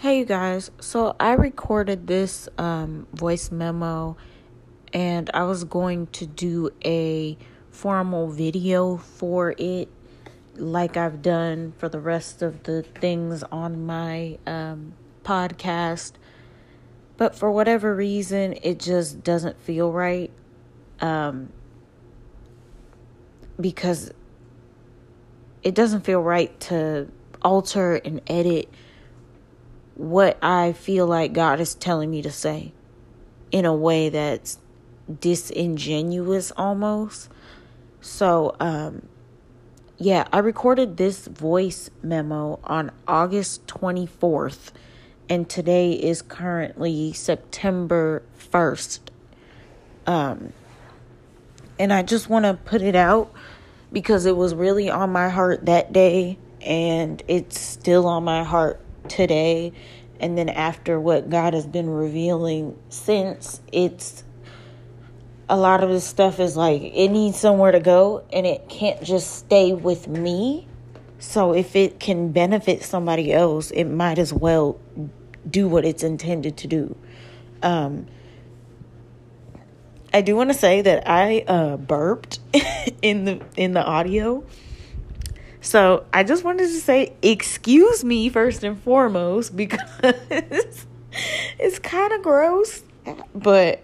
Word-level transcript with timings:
Hey, 0.00 0.20
you 0.20 0.24
guys. 0.24 0.70
So 0.80 1.14
I 1.20 1.32
recorded 1.32 2.06
this 2.06 2.48
um, 2.56 3.06
voice 3.12 3.50
memo 3.50 4.16
and 4.94 5.28
I 5.34 5.42
was 5.42 5.64
going 5.64 6.06
to 6.06 6.24
do 6.24 6.70
a 6.82 7.36
formal 7.70 8.28
video 8.28 8.96
for 8.96 9.54
it, 9.58 9.90
like 10.56 10.96
I've 10.96 11.20
done 11.20 11.74
for 11.76 11.90
the 11.90 12.00
rest 12.00 12.40
of 12.40 12.62
the 12.62 12.82
things 12.82 13.42
on 13.42 13.84
my 13.84 14.38
um, 14.46 14.94
podcast. 15.22 16.12
But 17.18 17.36
for 17.36 17.52
whatever 17.52 17.94
reason, 17.94 18.54
it 18.62 18.78
just 18.78 19.22
doesn't 19.22 19.60
feel 19.60 19.92
right. 19.92 20.30
Um, 21.02 21.52
because 23.60 24.12
it 25.62 25.74
doesn't 25.74 26.06
feel 26.06 26.22
right 26.22 26.58
to 26.60 27.08
alter 27.42 27.96
and 27.96 28.22
edit 28.28 28.70
what 30.00 30.38
I 30.42 30.72
feel 30.72 31.06
like 31.06 31.34
God 31.34 31.60
is 31.60 31.74
telling 31.74 32.10
me 32.10 32.22
to 32.22 32.30
say 32.30 32.72
in 33.52 33.66
a 33.66 33.74
way 33.74 34.08
that's 34.08 34.58
disingenuous 35.20 36.52
almost. 36.56 37.28
So, 38.00 38.56
um, 38.58 39.02
yeah, 39.98 40.26
I 40.32 40.38
recorded 40.38 40.96
this 40.96 41.26
voice 41.26 41.90
memo 42.02 42.60
on 42.64 42.92
August 43.06 43.66
24th, 43.66 44.70
and 45.28 45.46
today 45.50 45.92
is 45.92 46.22
currently 46.22 47.12
September 47.12 48.22
1st. 48.38 49.00
Um, 50.06 50.54
and 51.78 51.92
I 51.92 52.02
just 52.02 52.30
want 52.30 52.46
to 52.46 52.54
put 52.54 52.80
it 52.80 52.96
out 52.96 53.30
because 53.92 54.24
it 54.24 54.34
was 54.34 54.54
really 54.54 54.88
on 54.88 55.10
my 55.10 55.28
heart 55.28 55.66
that 55.66 55.92
day, 55.92 56.38
and 56.62 57.22
it's 57.28 57.60
still 57.60 58.06
on 58.06 58.24
my 58.24 58.44
heart 58.44 58.80
today 59.10 59.72
and 60.20 60.38
then 60.38 60.48
after 60.48 61.00
what 61.00 61.28
God 61.28 61.54
has 61.54 61.66
been 61.66 61.90
revealing 61.90 62.78
since 62.88 63.60
it's 63.72 64.22
a 65.48 65.56
lot 65.56 65.82
of 65.82 65.90
this 65.90 66.04
stuff 66.04 66.38
is 66.38 66.56
like 66.56 66.80
it 66.80 67.08
needs 67.08 67.38
somewhere 67.38 67.72
to 67.72 67.80
go 67.80 68.24
and 68.32 68.46
it 68.46 68.68
can't 68.68 69.02
just 69.02 69.34
stay 69.34 69.72
with 69.72 70.06
me. 70.06 70.68
So 71.18 71.52
if 71.52 71.74
it 71.74 71.98
can 72.00 72.30
benefit 72.30 72.82
somebody 72.82 73.32
else, 73.32 73.70
it 73.72 73.84
might 73.84 74.18
as 74.18 74.32
well 74.32 74.78
do 75.48 75.68
what 75.68 75.84
it's 75.84 76.02
intended 76.02 76.56
to 76.58 76.68
do. 76.68 76.96
Um, 77.62 78.06
I 80.14 80.22
do 80.22 80.36
want 80.36 80.50
to 80.50 80.54
say 80.54 80.82
that 80.82 81.08
I 81.08 81.44
uh, 81.46 81.76
burped 81.76 82.40
in 83.02 83.24
the 83.24 83.42
in 83.56 83.72
the 83.72 83.84
audio. 83.84 84.44
So 85.60 86.06
I 86.12 86.24
just 86.24 86.42
wanted 86.42 86.68
to 86.68 86.80
say, 86.80 87.14
excuse 87.22 88.04
me 88.04 88.28
first 88.28 88.64
and 88.64 88.80
foremost 88.82 89.54
because 89.56 89.80
it's 91.58 91.78
kind 91.78 92.12
of 92.12 92.22
gross, 92.22 92.82
but 93.34 93.82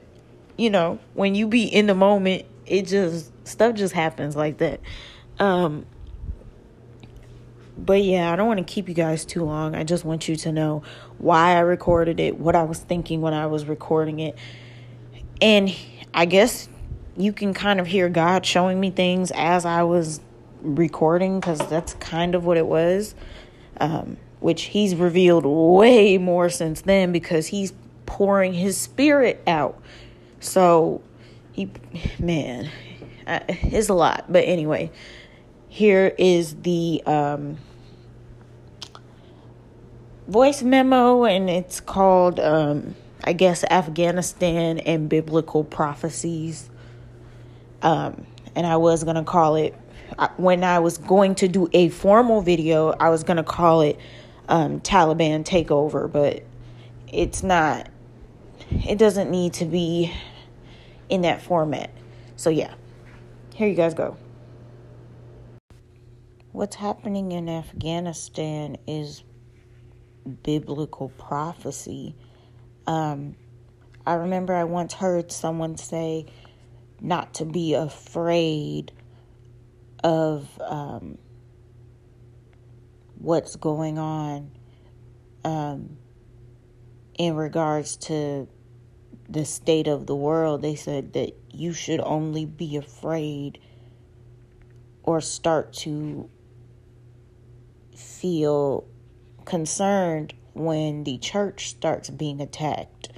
you 0.57 0.71
know, 0.71 0.99
when 1.15 1.35
you 1.35 1.47
be 1.47 1.65
in 1.65 1.87
the 1.87 1.95
moment, 1.95 2.47
it 2.65 2.87
just 2.87 3.31
stuff 3.47 3.75
just 3.75 3.93
happens 3.93 4.35
like 4.35 4.59
that. 4.59 4.81
Um, 5.39 5.87
but 7.77 8.03
yeah, 8.03 8.33
I 8.33 8.37
don't 8.37 8.47
want 8.47 8.59
to 8.59 8.65
keep 8.65 8.89
you 8.89 8.95
guys 8.95 9.25
too 9.25 9.45
long. 9.45 9.75
I 9.75 9.85
just 9.85 10.05
want 10.05 10.29
you 10.29 10.37
to 10.37 10.53
know 10.53 10.83
why 11.19 11.57
I 11.57 11.61
recorded 11.61 12.21
it, 12.21 12.39
what 12.39 12.57
I 12.57 12.63
was 12.63 12.79
thinking 12.79 13.21
when 13.21 13.35
I 13.35 13.47
was 13.47 13.67
recording 13.67 14.21
it. 14.21 14.39
And 15.43 15.75
I 16.15 16.25
guess 16.25 16.69
you 17.19 17.33
can 17.35 17.53
kind 17.53 17.79
of 17.79 17.87
hear 17.87 18.09
God 18.09 18.47
showing 18.47 18.81
me 18.81 18.91
things 18.91 19.31
as 19.35 19.67
I 19.67 19.83
was 19.83 20.21
recording 20.61 21.41
because 21.41 21.59
that's 21.69 21.95
kind 21.95 22.35
of 22.35 22.45
what 22.45 22.57
it 22.57 22.67
was. 22.67 23.15
Um, 23.79 24.17
which 24.41 24.65
he's 24.65 24.95
revealed 24.95 25.45
way 25.45 26.19
more 26.19 26.49
since 26.49 26.83
then 26.83 27.13
because 27.13 27.49
he's 27.49 27.73
pouring 28.05 28.53
his 28.53 28.77
spirit 28.77 29.43
out. 29.47 29.81
So 30.41 31.03
he, 31.53 31.71
man, 32.19 32.71
it's 33.27 33.89
a 33.89 33.95
lot. 33.95 34.27
But 34.29 34.45
anyway, 34.45 34.91
here 35.69 36.15
is 36.19 36.55
the 36.63 37.03
um, 37.07 37.59
voice 40.29 40.63
memo, 40.63 41.25
and 41.25 41.51
it's 41.51 41.81
called, 41.81 42.39
um, 42.39 42.95
I 43.25 43.33
guess, 43.33 43.65
Afghanistan 43.65 44.79
and 44.79 45.09
Biblical 45.09 45.65
Prophecies. 45.65 46.71
Um, 47.83 48.27
and 48.55 48.67
I 48.67 48.77
was 48.77 49.05
going 49.05 49.17
to 49.17 49.25
call 49.25 49.57
it 49.57 49.75
when 50.37 50.65
I 50.65 50.79
was 50.79 50.99
going 50.99 51.35
to 51.37 51.49
do 51.49 51.69
a 51.73 51.89
formal 51.89 52.41
video, 52.41 52.91
I 52.91 53.11
was 53.11 53.23
going 53.23 53.37
to 53.37 53.45
call 53.45 53.83
it 53.83 53.99
um, 54.49 54.81
Taliban 54.81 55.45
Takeover, 55.45 56.11
but 56.11 56.43
it's 57.13 57.43
not, 57.43 57.89
it 58.71 58.99
doesn't 58.99 59.31
need 59.31 59.55
to 59.55 59.65
be 59.65 60.13
in 61.09 61.23
that 61.23 61.43
format. 61.43 61.91
So, 62.37 62.51
yeah, 62.51 62.75
here 63.55 63.69
you 63.69 63.75
guys 63.75 63.95
go. 63.95 64.17
What's 66.53 66.77
happening 66.77 67.33
in 67.33 67.49
Afghanistan 67.49 68.79
is 68.87 69.23
biblical 70.43 71.11
prophecy. 71.19 72.15
Um, 72.87 73.37
I 74.07 74.15
remember 74.15 74.55
I 74.55 74.65
once 74.65 74.95
heard 74.95 75.31
someone 75.31 75.77
say 75.77 76.27
not 77.01 77.35
to 77.35 77.45
be 77.45 77.75
afraid 77.75 78.93
of 80.07 80.49
um, 80.61 81.19
what's 83.19 83.57
going 83.57 83.99
on 83.99 84.53
um, 85.45 85.97
in 87.19 87.35
regards 87.35 87.97
to 87.97 88.47
the 89.29 89.45
state 89.45 89.89
of 89.89 90.07
the 90.07 90.15
world, 90.15 90.63
they 90.63 90.77
said 90.77 91.13
that 91.15 91.33
you 91.51 91.73
should 91.73 91.99
only 91.99 92.47
be 92.47 92.77
afraid 92.77 93.59
or 95.03 95.21
start 95.21 95.73
to 95.73 96.31
feel 97.97 98.87
concerned 99.45 100.35
when 100.53 101.03
the 101.03 101.19
church 101.19 101.71
starts 101.71 102.11
being 102.11 102.41
attacked. 102.41 103.09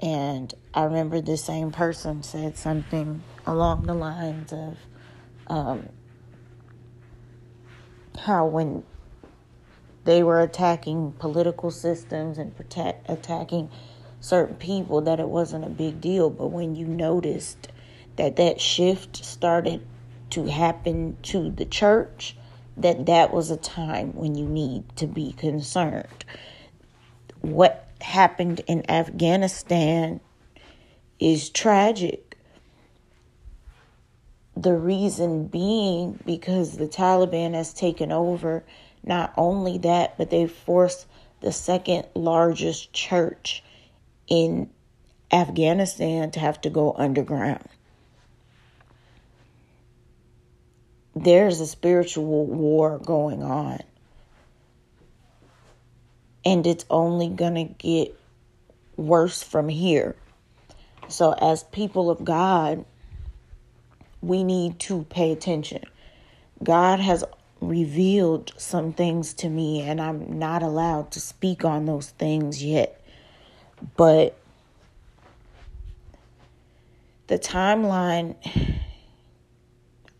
And 0.00 0.52
I 0.74 0.84
remember 0.84 1.22
the 1.22 1.38
same 1.38 1.70
person 1.72 2.22
said 2.22 2.58
something 2.58 3.22
along 3.46 3.86
the 3.86 3.94
lines 3.94 4.52
of, 4.52 4.76
um, 5.48 5.88
how 8.18 8.46
when 8.46 8.82
they 10.04 10.22
were 10.22 10.40
attacking 10.40 11.12
political 11.12 11.70
systems 11.70 12.38
and 12.38 12.56
protect, 12.56 13.08
attacking 13.10 13.70
certain 14.20 14.56
people 14.56 15.00
that 15.02 15.20
it 15.20 15.28
wasn't 15.28 15.64
a 15.64 15.70
big 15.70 16.00
deal. 16.00 16.30
But 16.30 16.48
when 16.48 16.74
you 16.74 16.86
noticed 16.86 17.68
that 18.16 18.36
that 18.36 18.60
shift 18.60 19.24
started 19.24 19.86
to 20.30 20.46
happen 20.46 21.16
to 21.22 21.50
the 21.50 21.64
church 21.64 22.36
that 22.76 23.06
that 23.06 23.32
was 23.32 23.50
a 23.50 23.56
time 23.56 24.12
when 24.14 24.34
you 24.34 24.46
need 24.46 24.84
to 24.96 25.06
be 25.06 25.32
concerned. 25.32 26.24
What 27.40 27.88
happened 28.00 28.60
in 28.66 28.88
Afghanistan 28.90 30.20
is 31.18 31.48
tragic 31.48 32.25
the 34.56 34.74
reason 34.74 35.46
being 35.46 36.18
because 36.24 36.76
the 36.76 36.88
Taliban 36.88 37.54
has 37.54 37.74
taken 37.74 38.10
over. 38.10 38.64
Not 39.04 39.32
only 39.36 39.78
that, 39.78 40.16
but 40.16 40.30
they 40.30 40.46
forced 40.46 41.06
the 41.40 41.52
second 41.52 42.06
largest 42.14 42.92
church 42.92 43.62
in 44.26 44.70
Afghanistan 45.30 46.30
to 46.32 46.40
have 46.40 46.60
to 46.62 46.70
go 46.70 46.94
underground. 46.96 47.68
There's 51.14 51.60
a 51.60 51.66
spiritual 51.66 52.46
war 52.46 52.98
going 52.98 53.42
on. 53.42 53.80
And 56.44 56.66
it's 56.66 56.84
only 56.90 57.28
going 57.28 57.54
to 57.54 57.64
get 57.64 58.18
worse 58.96 59.42
from 59.42 59.68
here. 59.68 60.14
So, 61.08 61.32
as 61.32 61.64
people 61.64 62.10
of 62.10 62.24
God, 62.24 62.84
we 64.20 64.44
need 64.44 64.78
to 64.80 65.04
pay 65.04 65.32
attention. 65.32 65.82
God 66.62 67.00
has 67.00 67.24
revealed 67.60 68.52
some 68.56 68.92
things 68.92 69.34
to 69.34 69.48
me, 69.48 69.82
and 69.82 70.00
I'm 70.00 70.38
not 70.38 70.62
allowed 70.62 71.10
to 71.12 71.20
speak 71.20 71.64
on 71.64 71.86
those 71.86 72.10
things 72.10 72.62
yet. 72.62 73.00
But 73.96 74.38
the 77.26 77.38
timeline, 77.38 78.36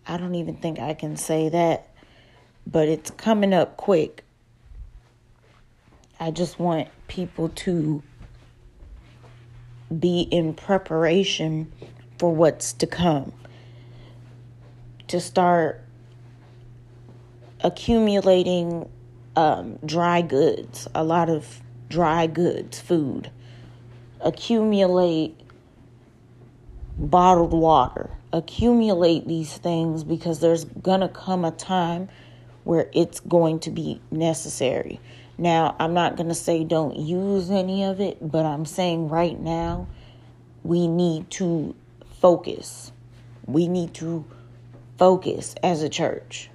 I 0.06 0.16
don't 0.16 0.34
even 0.34 0.56
think 0.56 0.78
I 0.78 0.94
can 0.94 1.16
say 1.16 1.48
that, 1.48 1.88
but 2.66 2.88
it's 2.88 3.10
coming 3.10 3.52
up 3.52 3.76
quick. 3.76 4.24
I 6.18 6.30
just 6.30 6.58
want 6.58 6.88
people 7.08 7.50
to 7.50 8.02
be 9.98 10.22
in 10.22 10.54
preparation 10.54 11.70
for 12.18 12.34
what's 12.34 12.72
to 12.74 12.86
come 12.86 13.32
to 15.08 15.20
start 15.20 15.82
accumulating 17.60 18.88
um, 19.36 19.78
dry 19.84 20.22
goods, 20.22 20.88
a 20.94 21.04
lot 21.04 21.28
of 21.28 21.60
dry 21.88 22.26
goods, 22.26 22.80
food. 22.80 23.30
Accumulate 24.20 25.38
bottled 26.98 27.52
water. 27.52 28.10
Accumulate 28.32 29.26
these 29.26 29.56
things 29.56 30.04
because 30.04 30.40
there's 30.40 30.64
going 30.64 31.00
to 31.00 31.08
come 31.08 31.44
a 31.44 31.50
time 31.50 32.08
where 32.64 32.90
it's 32.92 33.20
going 33.20 33.60
to 33.60 33.70
be 33.70 34.00
necessary. 34.10 35.00
Now, 35.38 35.76
I'm 35.78 35.94
not 35.94 36.16
going 36.16 36.28
to 36.28 36.34
say 36.34 36.64
don't 36.64 36.96
use 36.96 37.50
any 37.50 37.84
of 37.84 38.00
it, 38.00 38.18
but 38.20 38.44
I'm 38.44 38.64
saying 38.64 39.08
right 39.08 39.38
now 39.38 39.86
we 40.64 40.88
need 40.88 41.30
to 41.32 41.74
focus. 42.20 42.90
We 43.46 43.68
need 43.68 43.94
to 43.94 44.24
focus 44.98 45.54
as 45.62 45.82
a 45.82 45.88
church. 45.88 46.50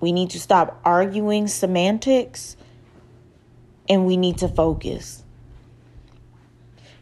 We 0.00 0.12
need 0.12 0.30
to 0.30 0.40
stop 0.40 0.80
arguing 0.84 1.46
semantics 1.46 2.56
and 3.88 4.06
we 4.06 4.16
need 4.16 4.38
to 4.38 4.48
focus. 4.48 5.22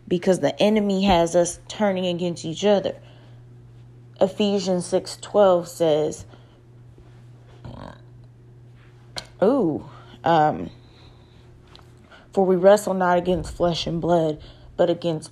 Because 0.06 0.40
the 0.40 0.60
enemy 0.60 1.04
has 1.04 1.36
us 1.36 1.60
turning 1.68 2.06
against 2.06 2.44
each 2.44 2.64
other. 2.64 2.96
Ephesians 4.20 4.86
6:12 4.86 5.68
says, 5.68 6.24
"Ooh, 9.42 9.84
um, 10.24 10.70
for 12.32 12.44
we 12.44 12.56
wrestle 12.56 12.94
not 12.94 13.18
against 13.18 13.52
flesh 13.52 13.86
and 13.86 14.00
blood, 14.00 14.40
but 14.76 14.90
against 14.90 15.30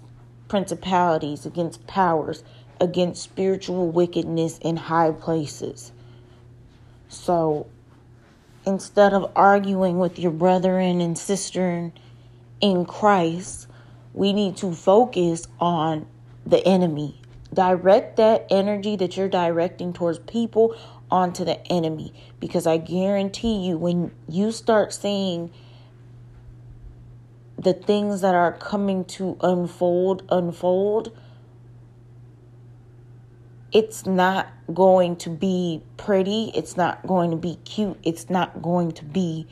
principalities, 0.48 1.46
against 1.46 1.86
powers, 1.86 2.44
against 2.80 3.22
spiritual 3.22 3.88
wickedness 3.88 4.58
in 4.58 4.76
high 4.76 5.10
places." 5.10 5.92
So 7.08 7.66
instead 8.66 9.14
of 9.14 9.30
arguing 9.36 9.98
with 9.98 10.18
your 10.18 10.32
brethren 10.32 11.00
and 11.00 11.16
sister 11.16 11.92
in 12.60 12.84
Christ, 12.84 13.68
we 14.12 14.32
need 14.32 14.56
to 14.58 14.72
focus 14.72 15.46
on 15.60 16.06
the 16.44 16.66
enemy. 16.66 17.20
Direct 17.52 18.16
that 18.16 18.46
energy 18.50 18.96
that 18.96 19.16
you're 19.16 19.28
directing 19.28 19.92
towards 19.92 20.18
people 20.18 20.74
onto 21.10 21.44
the 21.44 21.64
enemy 21.68 22.12
because 22.40 22.66
I 22.66 22.78
guarantee 22.78 23.56
you 23.56 23.78
when 23.78 24.10
you 24.28 24.50
start 24.50 24.92
seeing 24.92 25.50
the 27.56 27.72
things 27.72 28.20
that 28.20 28.34
are 28.34 28.52
coming 28.52 29.04
to 29.04 29.36
unfold 29.40 30.24
unfold 30.28 31.16
it's 33.76 34.06
not 34.06 34.48
going 34.72 35.16
to 35.16 35.28
be 35.28 35.82
pretty. 35.98 36.50
It's 36.54 36.78
not 36.78 37.06
going 37.06 37.30
to 37.30 37.36
be 37.36 37.56
cute. 37.66 37.98
It's 38.02 38.30
not 38.30 38.62
going 38.62 38.92
to 38.92 39.04
be 39.04 39.46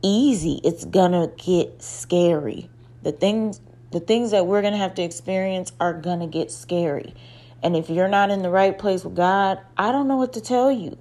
easy. 0.00 0.60
It's 0.62 0.84
going 0.84 1.10
to 1.10 1.28
get 1.44 1.82
scary. 1.82 2.70
The 3.02 3.10
things 3.10 3.60
the 3.90 3.98
things 3.98 4.30
that 4.30 4.46
we're 4.46 4.60
going 4.60 4.74
to 4.74 4.78
have 4.78 4.94
to 4.94 5.02
experience 5.02 5.72
are 5.80 5.92
going 5.92 6.20
to 6.20 6.28
get 6.28 6.52
scary. 6.52 7.14
And 7.64 7.74
if 7.74 7.90
you're 7.90 8.06
not 8.06 8.30
in 8.30 8.42
the 8.42 8.48
right 8.48 8.78
place 8.78 9.04
with 9.04 9.16
God, 9.16 9.58
I 9.76 9.90
don't 9.90 10.06
know 10.06 10.18
what 10.18 10.34
to 10.34 10.40
tell 10.40 10.70
you. 10.70 10.96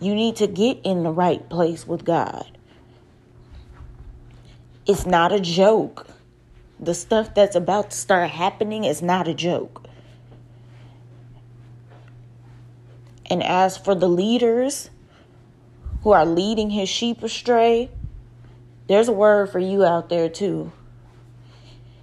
You 0.00 0.14
need 0.14 0.36
to 0.36 0.46
get 0.46 0.78
in 0.82 1.02
the 1.02 1.12
right 1.12 1.46
place 1.50 1.86
with 1.86 2.06
God. 2.06 2.58
It's 4.86 5.04
not 5.04 5.30
a 5.30 5.40
joke. 5.40 6.06
The 6.80 6.94
stuff 6.94 7.34
that's 7.34 7.54
about 7.54 7.90
to 7.90 7.96
start 7.98 8.30
happening 8.30 8.84
is 8.84 9.02
not 9.02 9.28
a 9.28 9.34
joke. 9.34 9.85
And 13.28 13.42
as 13.42 13.76
for 13.76 13.94
the 13.94 14.08
leaders 14.08 14.90
who 16.02 16.12
are 16.12 16.24
leading 16.24 16.70
his 16.70 16.88
sheep 16.88 17.22
astray, 17.22 17.90
there's 18.88 19.08
a 19.08 19.12
word 19.12 19.50
for 19.50 19.58
you 19.58 19.84
out 19.84 20.08
there 20.08 20.28
too. 20.28 20.72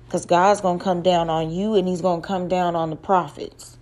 Because 0.05 0.25
God's 0.25 0.61
going 0.61 0.79
to 0.79 0.83
come 0.83 1.01
down 1.01 1.29
on 1.29 1.49
you 1.49 1.75
and 1.75 1.87
he's 1.87 2.01
going 2.01 2.21
to 2.21 2.27
come 2.27 2.47
down 2.47 2.75
on 2.75 2.89
the 2.89 2.95
prophets. 2.95 3.77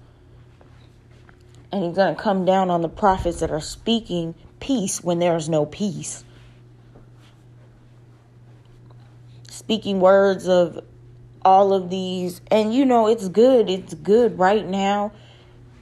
And 1.72 1.84
he's 1.84 1.96
going 1.96 2.16
to 2.16 2.22
come 2.22 2.46
down 2.46 2.70
on 2.70 2.82
the 2.82 2.90
prophets 2.90 3.40
that 3.40 3.50
are 3.50 3.62
speaking 3.62 4.36
peace 4.60 5.04
when 5.04 5.20
there 5.20 5.36
is 5.36 5.50
no 5.50 5.66
peace. 5.66 6.24
Speaking 9.50 10.00
words 10.00 10.48
of 10.48 10.84
all 11.44 11.74
of 11.74 11.90
these. 11.90 12.42
And 12.52 12.74
you 12.74 12.86
know, 12.86 13.08
it's 13.08 13.28
good. 13.28 13.70
It's 13.70 13.96
good 13.96 14.38
right 14.38 14.66
now 14.66 15.12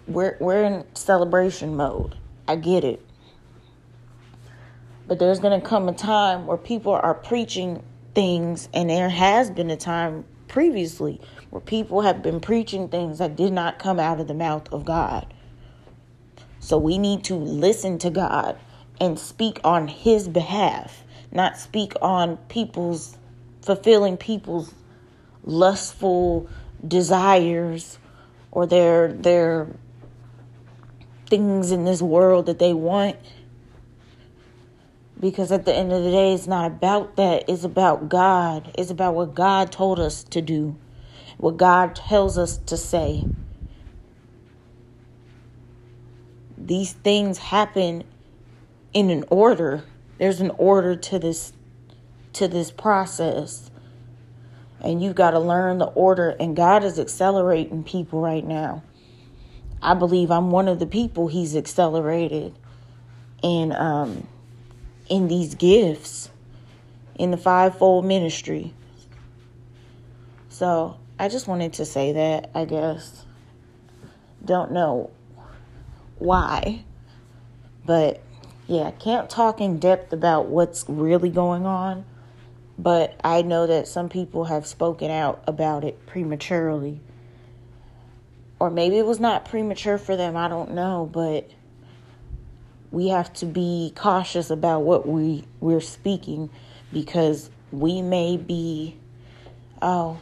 we're 0.10 0.38
we're 0.40 0.64
in 0.64 0.86
celebration 0.96 1.76
mode. 1.76 2.16
I 2.48 2.56
get 2.56 2.84
it. 2.84 3.06
But 5.08 5.20
there's 5.20 5.40
going 5.40 5.60
to 5.60 5.66
come 5.66 5.90
a 5.90 5.94
time 5.94 6.46
where 6.46 6.58
people 6.58 6.94
are 6.94 7.14
preaching 7.14 7.84
things 8.14 8.70
and 8.74 8.90
there 8.90 9.10
has 9.10 9.50
been 9.50 9.72
a 9.72 9.78
time 9.78 10.26
previously 10.48 11.22
where 11.50 11.62
people 11.62 12.02
have 12.02 12.22
been 12.22 12.40
preaching 12.40 12.90
things 12.90 13.20
that 13.20 13.36
did 13.36 13.54
not 13.54 13.80
come 13.80 14.00
out 14.00 14.20
of 14.20 14.28
the 14.28 14.34
mouth 14.34 14.72
of 14.72 14.86
God. 14.86 15.34
So 16.60 16.78
we 16.78 16.98
need 16.98 17.24
to 17.26 17.36
listen 17.36 17.98
to 18.00 18.10
God 18.10 18.58
and 19.00 19.18
speak 19.18 19.60
on 19.64 19.88
his 19.88 20.28
behalf, 20.28 21.04
not 21.32 21.58
speak 21.58 21.94
on 22.02 22.38
people's 22.50 23.18
fulfilling 23.62 24.18
people's 24.18 24.74
lustful 25.44 26.50
desires 26.88 27.98
or 28.52 28.66
their 28.66 29.12
their 29.12 29.68
things 31.30 31.72
in 31.72 31.86
this 31.86 32.02
world 32.02 32.48
that 32.48 32.60
they 32.60 32.74
want. 32.74 33.18
Because 35.20 35.52
at 35.52 35.66
the 35.66 35.74
end 35.74 35.92
of 35.92 36.04
the 36.04 36.12
day, 36.12 36.34
it's 36.34 36.48
not 36.48 36.68
about 36.68 37.18
that. 37.18 37.44
It's 37.50 37.64
about 37.64 38.08
God. 38.08 38.72
It's 38.78 38.90
about 38.90 39.16
what 39.16 39.36
God 39.36 39.72
told 39.72 40.00
us 40.00 40.24
to 40.26 40.42
do, 40.42 40.78
what 41.38 41.58
God 41.58 41.96
tells 41.96 42.38
us 42.38 42.58
to 42.58 42.78
say. 42.78 43.26
These 46.58 46.94
things 46.94 47.38
happen 47.38 48.04
in 48.94 49.10
an 49.10 49.26
order. 49.30 49.84
There's 50.18 50.40
an 50.40 50.52
order 50.52 50.96
to 50.96 51.20
this 51.20 51.54
to 52.34 52.48
this 52.48 52.72
process. 52.72 53.70
And 54.82 55.04
you've 55.04 55.16
got 55.16 55.32
to 55.32 55.40
learn 55.40 55.80
the 55.80 55.88
order 55.88 56.30
and 56.40 56.56
God 56.56 56.84
is 56.84 57.00
accelerating 57.00 57.84
people 57.84 58.22
right 58.22 58.46
now. 58.46 58.84
I 59.82 59.94
believe 59.94 60.32
I'm 60.32 60.52
one 60.52 60.68
of 60.68 60.80
the 60.80 60.86
people 60.86 61.28
he's 61.28 61.56
accelerated 61.56 62.54
in 63.42 63.72
um, 63.72 64.28
in 65.10 65.28
these 65.28 65.56
gifts 65.56 66.30
in 67.16 67.32
the 67.32 67.38
fivefold 67.38 68.06
ministry. 68.06 68.74
So 70.50 70.98
I 71.18 71.30
just 71.30 71.48
wanted 71.48 71.74
to 71.74 71.86
say 71.86 72.14
that, 72.14 72.52
I 72.54 72.66
guess. 72.66 73.26
Don't 74.44 74.72
know 74.72 75.12
why. 76.18 76.84
But 77.86 78.22
yeah, 78.68 78.92
can't 78.92 79.30
talk 79.30 79.62
in 79.62 79.80
depth 79.80 80.14
about 80.14 80.48
what's 80.48 80.86
really 80.88 81.30
going 81.30 81.66
on. 81.66 82.06
But 82.78 83.20
I 83.24 83.42
know 83.42 83.68
that 83.68 83.88
some 83.88 84.08
people 84.08 84.46
have 84.46 84.66
spoken 84.66 85.12
out 85.12 85.44
about 85.48 85.84
it 85.84 86.06
prematurely 86.06 87.02
or 88.60 88.70
maybe 88.70 88.98
it 88.98 89.06
was 89.06 89.20
not 89.20 89.46
premature 89.46 89.98
for 89.98 90.16
them, 90.16 90.36
I 90.36 90.48
don't 90.48 90.74
know, 90.74 91.10
but 91.12 91.50
we 92.92 93.10
have 93.10 93.32
to 93.34 93.46
be 93.46 93.94
cautious 93.96 94.50
about 94.50 94.82
what 94.82 95.08
we 95.08 95.46
we're 95.60 95.82
speaking 95.82 96.50
because 96.92 97.50
we 97.72 98.02
may 98.02 98.36
be 98.36 98.98
oh 99.82 100.20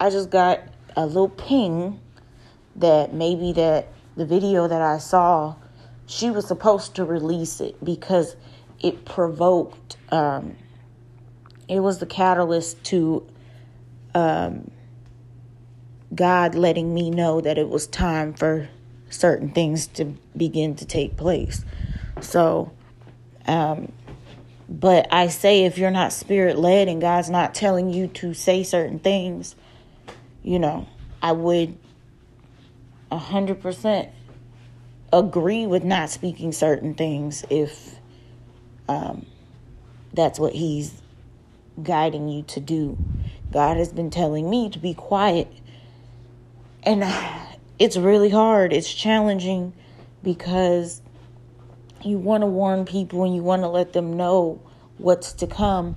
I 0.00 0.10
just 0.10 0.30
got 0.30 0.60
a 0.96 1.06
little 1.06 1.28
ping 1.28 2.00
that 2.76 3.12
maybe 3.12 3.52
that 3.52 3.88
the 4.16 4.24
video 4.24 4.66
that 4.68 4.80
I 4.80 4.98
saw 4.98 5.54
she 6.06 6.30
was 6.30 6.46
supposed 6.48 6.96
to 6.96 7.04
release 7.04 7.60
it 7.60 7.82
because 7.84 8.36
it 8.80 9.04
provoked 9.04 9.96
um, 10.10 10.56
it 11.68 11.80
was 11.80 11.98
the 11.98 12.06
catalyst 12.06 12.82
to 12.84 13.26
um, 14.14 14.70
God 16.14 16.54
letting 16.54 16.92
me 16.92 17.10
know 17.10 17.40
that 17.40 17.58
it 17.58 17.68
was 17.68 17.86
time 17.86 18.34
for 18.34 18.68
certain 19.10 19.50
things 19.50 19.86
to 19.88 20.04
begin 20.36 20.74
to 20.76 20.84
take 20.84 21.16
place. 21.16 21.64
So, 22.20 22.72
um, 23.46 23.92
but 24.68 25.12
I 25.12 25.28
say 25.28 25.64
if 25.64 25.78
you're 25.78 25.90
not 25.90 26.12
spirit 26.12 26.58
led 26.58 26.88
and 26.88 27.00
God's 27.00 27.30
not 27.30 27.54
telling 27.54 27.90
you 27.90 28.08
to 28.08 28.34
say 28.34 28.62
certain 28.62 28.98
things, 28.98 29.54
you 30.42 30.58
know, 30.58 30.86
I 31.22 31.32
would 31.32 31.76
a 33.10 33.18
hundred 33.18 33.60
percent 33.60 34.08
agree 35.12 35.66
with 35.66 35.84
not 35.84 36.08
speaking 36.08 36.52
certain 36.52 36.94
things 36.94 37.44
if 37.50 37.96
um, 38.88 39.26
that's 40.14 40.38
what 40.38 40.54
He's 40.54 41.00
guiding 41.82 42.28
you 42.28 42.42
to 42.44 42.60
do. 42.60 42.96
God 43.50 43.76
has 43.76 43.92
been 43.92 44.10
telling 44.10 44.48
me 44.48 44.70
to 44.70 44.78
be 44.78 44.94
quiet 44.94 45.52
and 46.82 47.04
it's 47.78 47.96
really 47.96 48.30
hard. 48.30 48.72
It's 48.72 48.92
challenging 48.92 49.72
because 50.22 51.00
you 52.02 52.18
want 52.18 52.42
to 52.42 52.46
warn 52.46 52.84
people 52.84 53.24
and 53.24 53.34
you 53.34 53.42
want 53.42 53.62
to 53.62 53.68
let 53.68 53.92
them 53.92 54.16
know 54.16 54.60
what's 54.98 55.32
to 55.34 55.46
come. 55.46 55.96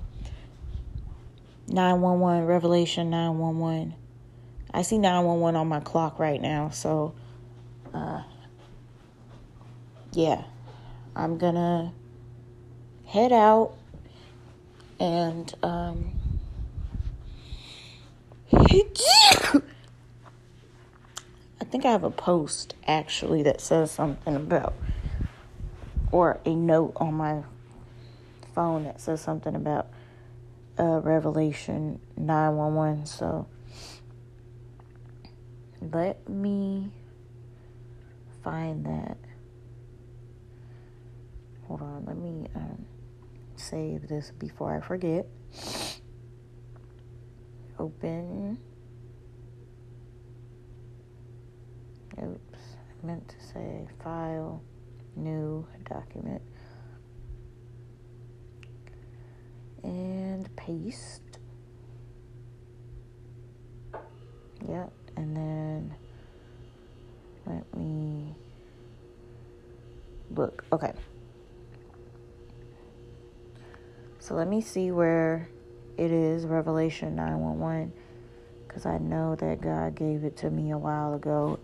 911, 1.68 2.46
Revelation 2.46 3.10
911. 3.10 3.94
I 4.72 4.82
see 4.82 4.98
911 4.98 5.56
on 5.56 5.68
my 5.68 5.80
clock 5.80 6.18
right 6.18 6.40
now, 6.40 6.70
so 6.70 7.14
uh, 7.94 8.22
yeah, 10.12 10.44
I'm 11.16 11.38
gonna 11.38 11.92
head 13.06 13.32
out 13.32 13.74
and 15.00 15.52
um, 15.62 16.12
think 21.76 21.84
I 21.84 21.92
have 21.92 22.04
a 22.04 22.10
post 22.10 22.74
actually 22.86 23.42
that 23.42 23.60
says 23.60 23.90
something 23.90 24.34
about, 24.34 24.72
or 26.10 26.40
a 26.46 26.54
note 26.54 26.94
on 26.96 27.12
my 27.12 27.42
phone 28.54 28.84
that 28.84 28.98
says 28.98 29.20
something 29.20 29.54
about 29.54 29.88
uh, 30.78 31.00
Revelation 31.02 32.00
911. 32.16 33.04
So 33.04 33.46
let 35.82 36.26
me 36.26 36.88
find 38.42 38.86
that. 38.86 39.18
Hold 41.68 41.82
on, 41.82 42.04
let 42.06 42.16
me 42.16 42.46
um, 42.54 42.86
save 43.56 44.08
this 44.08 44.32
before 44.38 44.74
I 44.74 44.80
forget. 44.80 45.26
Open. 47.78 48.56
Oops, 52.22 52.58
I 53.02 53.06
meant 53.06 53.28
to 53.28 53.46
say 53.52 53.86
file, 54.02 54.62
new 55.14 55.66
document. 55.88 56.42
And 59.82 60.54
paste. 60.56 61.22
Yep, 64.68 64.92
and 65.16 65.36
then 65.36 65.94
let 67.46 67.76
me 67.76 68.34
look. 70.34 70.64
Okay. 70.72 70.92
So 74.18 74.34
let 74.34 74.48
me 74.48 74.60
see 74.60 74.90
where 74.90 75.48
it 75.96 76.10
is 76.10 76.46
Revelation 76.46 77.14
911 77.14 77.92
because 78.66 78.84
I 78.84 78.98
know 78.98 79.36
that 79.36 79.60
God 79.60 79.94
gave 79.94 80.24
it 80.24 80.36
to 80.38 80.50
me 80.50 80.72
a 80.72 80.78
while 80.78 81.14
ago. 81.14 81.58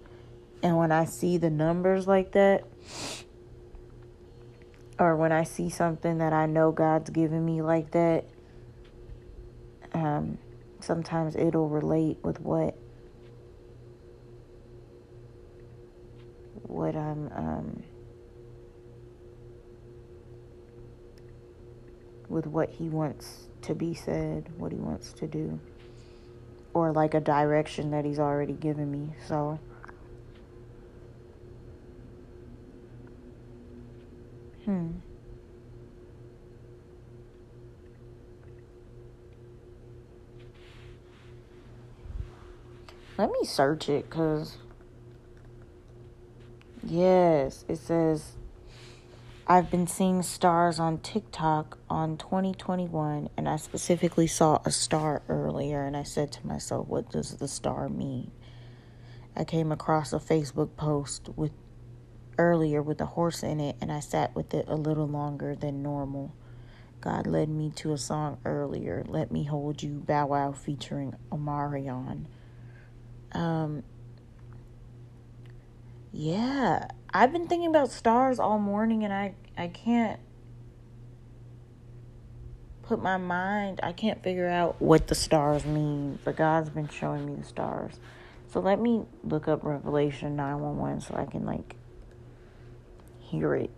And 0.62 0.76
when 0.76 0.92
I 0.92 1.04
see 1.04 1.38
the 1.38 1.50
numbers 1.50 2.06
like 2.06 2.32
that, 2.32 2.64
or 4.98 5.16
when 5.16 5.32
I 5.32 5.42
see 5.42 5.68
something 5.68 6.18
that 6.18 6.32
I 6.32 6.46
know 6.46 6.70
God's 6.70 7.10
given 7.10 7.44
me 7.44 7.62
like 7.62 7.90
that, 7.90 8.24
um, 9.92 10.38
sometimes 10.80 11.34
it'll 11.36 11.68
relate 11.68 12.18
with 12.22 12.40
what 12.40 12.76
what 16.62 16.96
I'm 16.96 17.30
um, 17.34 17.82
with 22.28 22.46
what 22.46 22.70
he 22.70 22.88
wants 22.88 23.48
to 23.62 23.74
be 23.74 23.94
said, 23.94 24.48
what 24.56 24.72
he 24.72 24.78
wants 24.78 25.12
to 25.14 25.26
do, 25.26 25.60
or 26.72 26.92
like 26.92 27.14
a 27.14 27.20
direction 27.20 27.90
that 27.90 28.04
he's 28.04 28.18
already 28.18 28.54
given 28.54 28.90
me. 28.90 29.14
So, 29.26 29.58
hmm. 34.64 34.90
Let 43.18 43.30
me 43.30 43.44
search 43.44 43.88
it 43.88 44.08
because, 44.08 44.56
yes, 46.82 47.64
it 47.68 47.76
says 47.76 48.36
I've 49.46 49.70
been 49.70 49.86
seeing 49.86 50.22
stars 50.22 50.78
on 50.78 50.98
TikTok 50.98 51.76
on 51.90 52.16
2021, 52.16 53.28
and 53.36 53.48
I 53.48 53.56
specifically 53.56 54.26
saw 54.26 54.60
a 54.64 54.70
star 54.70 55.22
earlier, 55.28 55.84
and 55.84 55.96
I 55.96 56.04
said 56.04 56.32
to 56.32 56.46
myself, 56.46 56.88
What 56.88 57.10
does 57.10 57.36
the 57.36 57.48
star 57.48 57.88
mean? 57.88 58.30
I 59.36 59.44
came 59.44 59.70
across 59.70 60.12
a 60.12 60.18
Facebook 60.18 60.76
post 60.76 61.28
with 61.36 61.52
earlier 62.38 62.82
with 62.82 63.00
a 63.00 63.06
horse 63.06 63.42
in 63.42 63.60
it, 63.60 63.76
and 63.80 63.92
I 63.92 64.00
sat 64.00 64.34
with 64.34 64.54
it 64.54 64.66
a 64.68 64.76
little 64.76 65.06
longer 65.06 65.54
than 65.54 65.82
normal. 65.82 66.34
God 67.00 67.26
led 67.26 67.48
me 67.48 67.70
to 67.76 67.92
a 67.92 67.98
song 67.98 68.38
earlier, 68.44 69.04
Let 69.06 69.32
Me 69.32 69.44
Hold 69.44 69.82
You, 69.82 69.94
Bow 70.06 70.26
Wow 70.26 70.52
featuring 70.52 71.14
Omarion. 71.30 72.26
Um, 73.32 73.82
yeah, 76.12 76.88
I've 77.12 77.32
been 77.32 77.48
thinking 77.48 77.68
about 77.68 77.90
stars 77.90 78.38
all 78.38 78.58
morning 78.58 79.04
and 79.04 79.12
I 79.12 79.34
I 79.56 79.68
can't 79.68 80.20
put 82.82 83.02
my 83.02 83.16
mind, 83.16 83.80
I 83.82 83.92
can't 83.92 84.22
figure 84.22 84.48
out 84.48 84.80
what 84.80 85.06
the 85.06 85.14
stars 85.14 85.64
mean, 85.64 86.18
but 86.24 86.36
God's 86.36 86.68
been 86.68 86.88
showing 86.88 87.26
me 87.26 87.34
the 87.34 87.44
stars. 87.44 87.98
So 88.48 88.60
let 88.60 88.78
me 88.78 89.04
look 89.24 89.48
up 89.48 89.64
Revelation 89.64 90.36
911 90.36 91.00
so 91.00 91.14
I 91.14 91.24
can 91.24 91.46
like 91.46 91.76
hear 93.32 93.54
it. 93.54 93.70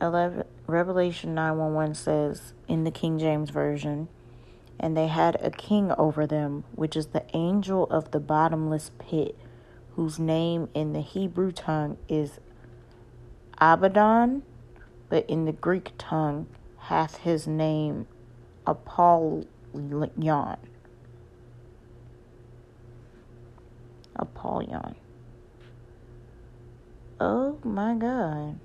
Eleven, 0.00 0.44
Revelation 0.66 1.34
911 1.34 1.94
says 1.94 2.52
in 2.68 2.84
the 2.84 2.90
King 2.90 3.18
James 3.18 3.50
Version, 3.50 4.08
and 4.78 4.96
they 4.96 5.08
had 5.08 5.36
a 5.40 5.50
king 5.50 5.92
over 5.98 6.26
them, 6.26 6.64
which 6.74 6.94
is 6.94 7.06
the 7.06 7.24
angel 7.34 7.84
of 7.84 8.10
the 8.12 8.20
bottomless 8.20 8.90
pit, 8.98 9.36
whose 9.96 10.18
name 10.18 10.68
in 10.74 10.92
the 10.92 11.00
Hebrew 11.00 11.52
tongue 11.52 11.96
is 12.08 12.38
Abaddon, 13.58 14.42
but 15.08 15.28
in 15.28 15.46
the 15.46 15.52
Greek 15.52 15.92
tongue 15.98 16.46
hath 16.78 17.18
his 17.18 17.46
name 17.46 18.06
Apollyon. 18.66 19.46
Apollyon. 24.16 24.94
Oh 27.20 27.58
my 27.62 27.94
God. 27.94 28.58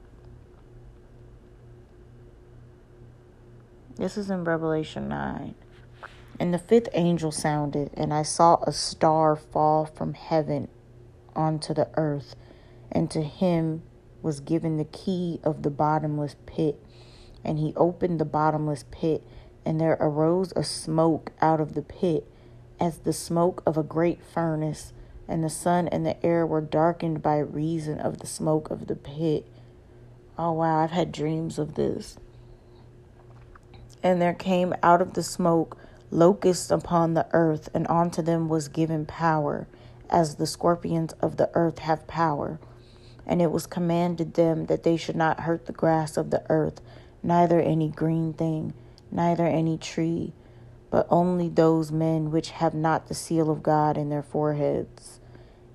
This 3.95 4.17
is 4.17 4.29
in 4.29 4.43
Revelation 4.45 5.09
9. 5.09 5.55
And 6.39 6.53
the 6.53 6.57
fifth 6.57 6.87
angel 6.93 7.31
sounded, 7.31 7.89
and 7.95 8.13
I 8.13 8.23
saw 8.23 8.63
a 8.63 8.71
star 8.71 9.35
fall 9.35 9.85
from 9.85 10.13
heaven 10.13 10.69
onto 11.35 11.73
the 11.73 11.89
earth, 11.95 12.35
and 12.91 13.11
to 13.11 13.21
him 13.21 13.83
was 14.21 14.39
given 14.39 14.77
the 14.77 14.85
key 14.85 15.41
of 15.43 15.63
the 15.63 15.69
bottomless 15.69 16.37
pit. 16.45 16.81
And 17.43 17.59
he 17.59 17.73
opened 17.75 18.19
the 18.19 18.25
bottomless 18.25 18.85
pit, 18.89 19.21
and 19.65 19.81
there 19.81 19.97
arose 19.99 20.53
a 20.55 20.63
smoke 20.63 21.31
out 21.41 21.59
of 21.59 21.73
the 21.73 21.81
pit, 21.81 22.25
as 22.79 22.99
the 22.99 23.13
smoke 23.13 23.61
of 23.65 23.77
a 23.77 23.83
great 23.83 24.23
furnace, 24.23 24.93
and 25.29 25.43
the 25.43 25.49
sun 25.49 25.87
and 25.87 26.05
the 26.05 26.25
air 26.25 26.45
were 26.45 26.59
darkened 26.59 27.21
by 27.21 27.37
reason 27.37 27.99
of 27.99 28.17
the 28.17 28.27
smoke 28.27 28.69
of 28.71 28.87
the 28.87 28.95
pit. 28.95 29.45
Oh, 30.37 30.53
wow, 30.53 30.79
I've 30.79 30.91
had 30.91 31.11
dreams 31.11 31.59
of 31.59 31.75
this. 31.75 32.17
And 34.01 34.21
there 34.21 34.33
came 34.33 34.73
out 34.81 35.01
of 35.01 35.13
the 35.13 35.23
smoke 35.23 35.77
locusts 36.09 36.71
upon 36.71 37.13
the 37.13 37.27
earth, 37.31 37.69
and 37.73 37.85
unto 37.87 38.21
them 38.23 38.49
was 38.49 38.67
given 38.67 39.05
power, 39.05 39.67
as 40.09 40.35
the 40.35 40.47
scorpions 40.47 41.13
of 41.21 41.37
the 41.37 41.51
earth 41.53 41.79
have 41.79 42.07
power. 42.07 42.59
And 43.27 43.41
it 43.41 43.51
was 43.51 43.67
commanded 43.67 44.33
them 44.33 44.65
that 44.65 44.81
they 44.81 44.97
should 44.97 45.15
not 45.15 45.41
hurt 45.41 45.67
the 45.67 45.73
grass 45.73 46.17
of 46.17 46.31
the 46.31 46.43
earth, 46.49 46.81
neither 47.21 47.61
any 47.61 47.89
green 47.89 48.33
thing, 48.33 48.73
neither 49.11 49.45
any 49.45 49.77
tree, 49.77 50.33
but 50.89 51.05
only 51.11 51.49
those 51.49 51.91
men 51.91 52.31
which 52.31 52.49
have 52.49 52.73
not 52.73 53.07
the 53.07 53.13
seal 53.13 53.51
of 53.51 53.61
God 53.61 53.95
in 53.95 54.09
their 54.09 54.23
foreheads. 54.23 55.18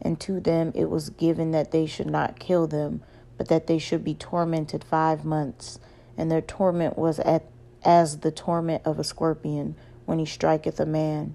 And 0.05 0.21
to 0.21 0.39
them 0.39 0.71
it 0.75 0.91
was 0.91 1.11
given 1.11 1.51
that 1.53 1.73
they 1.73 1.87
should 1.87 2.11
not 2.11 2.39
kill 2.39 2.67
them, 2.67 3.03
but 3.37 3.49
that 3.49 3.67
they 3.67 3.79
should 3.79 4.05
be 4.05 4.15
tormented 4.15 4.85
five 4.85 5.25
months. 5.25 5.81
And 6.17 6.31
their 6.31 6.43
torment 6.43 6.97
was 6.97 7.19
at, 7.21 7.45
as 7.83 8.19
the 8.19 8.31
torment 8.31 8.83
of 8.85 8.99
a 8.99 9.05
scorpion 9.05 9.75
when 10.05 10.19
he 10.19 10.27
striketh 10.27 10.79
a 10.79 10.87
man. 10.87 11.35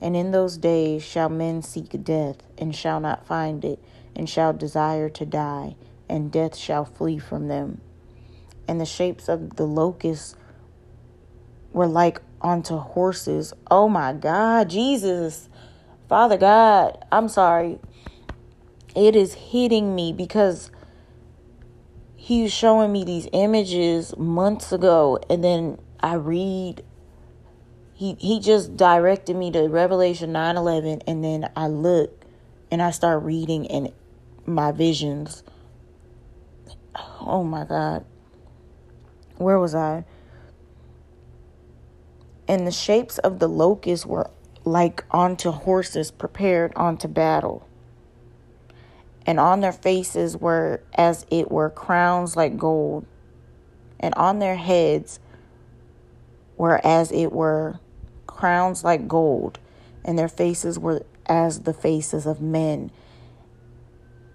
And 0.00 0.14
in 0.14 0.30
those 0.30 0.56
days 0.56 1.02
shall 1.02 1.28
men 1.28 1.62
seek 1.62 2.04
death, 2.04 2.36
and 2.58 2.74
shall 2.74 3.00
not 3.00 3.26
find 3.26 3.64
it, 3.64 3.82
and 4.14 4.28
shall 4.28 4.52
desire 4.52 5.08
to 5.08 5.24
die, 5.24 5.76
and 6.08 6.30
death 6.30 6.56
shall 6.56 6.84
flee 6.84 7.18
from 7.18 7.48
them. 7.48 7.80
And 8.68 8.80
the 8.80 8.86
shapes 8.86 9.28
of 9.28 9.56
the 9.56 9.66
locusts 9.66 10.36
were 11.72 11.86
like 11.86 12.20
unto 12.40 12.76
horses. 12.76 13.54
Oh 13.70 13.88
my 13.88 14.12
God, 14.12 14.70
Jesus, 14.70 15.48
Father 16.08 16.36
God, 16.36 17.04
I'm 17.10 17.28
sorry. 17.28 17.78
It 18.94 19.16
is 19.16 19.34
hitting 19.34 19.94
me 19.94 20.12
because 20.12 20.70
he's 22.14 22.52
showing 22.52 22.92
me 22.92 23.04
these 23.04 23.28
images 23.32 24.16
months 24.16 24.72
ago 24.72 25.18
and 25.28 25.42
then 25.42 25.78
I 26.00 26.14
read 26.14 26.84
he 27.94 28.16
he 28.18 28.40
just 28.40 28.76
directed 28.76 29.36
me 29.36 29.50
to 29.52 29.68
Revelation 29.68 30.32
9:11 30.32 31.02
and 31.06 31.24
then 31.24 31.50
I 31.56 31.68
look 31.68 32.24
and 32.70 32.82
I 32.82 32.90
start 32.90 33.22
reading 33.22 33.66
and 33.68 33.92
my 34.44 34.72
visions. 34.72 35.42
Oh 37.20 37.44
my 37.44 37.64
god. 37.64 38.04
Where 39.36 39.58
was 39.58 39.74
I? 39.74 40.04
And 42.48 42.66
the 42.66 42.72
shapes 42.72 43.18
of 43.18 43.38
the 43.38 43.48
locusts 43.48 44.04
were 44.04 44.30
like 44.64 45.04
onto 45.10 45.50
horses 45.50 46.10
prepared 46.10 46.72
onto 46.76 47.08
battle 47.08 47.66
and 49.26 49.38
on 49.38 49.60
their 49.60 49.72
faces 49.72 50.36
were 50.36 50.82
as 50.94 51.26
it 51.30 51.50
were 51.50 51.70
crowns 51.70 52.36
like 52.36 52.56
gold, 52.56 53.06
and 54.00 54.14
on 54.14 54.38
their 54.38 54.56
heads 54.56 55.20
were 56.56 56.80
as 56.84 57.12
it 57.12 57.32
were 57.32 57.78
crowns 58.26 58.84
like 58.84 59.06
gold, 59.06 59.58
and 60.04 60.18
their 60.18 60.28
faces 60.28 60.78
were 60.78 61.04
as 61.26 61.60
the 61.60 61.74
faces 61.74 62.26
of 62.26 62.40
men. 62.40 62.90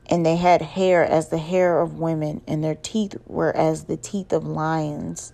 And 0.10 0.26
they 0.26 0.38
had 0.38 0.62
hair 0.62 1.04
as 1.04 1.30
the 1.30 1.38
hair 1.38 1.82
of 1.82 2.00
women, 2.00 2.42
and 2.48 2.64
their 2.64 2.76
teeth 2.76 3.16
were 3.26 3.56
as 3.56 3.86
the 3.86 3.98
teeth 3.98 4.32
of 4.32 4.46
lions. 4.46 5.34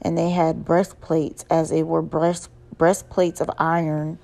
And 0.00 0.16
they 0.16 0.30
had 0.30 0.64
breastplates 0.64 1.44
as 1.50 1.72
it 1.72 1.82
were 1.82 2.02
breast, 2.02 2.48
breastplates 2.76 3.40
of 3.40 3.50
iron 3.58 4.20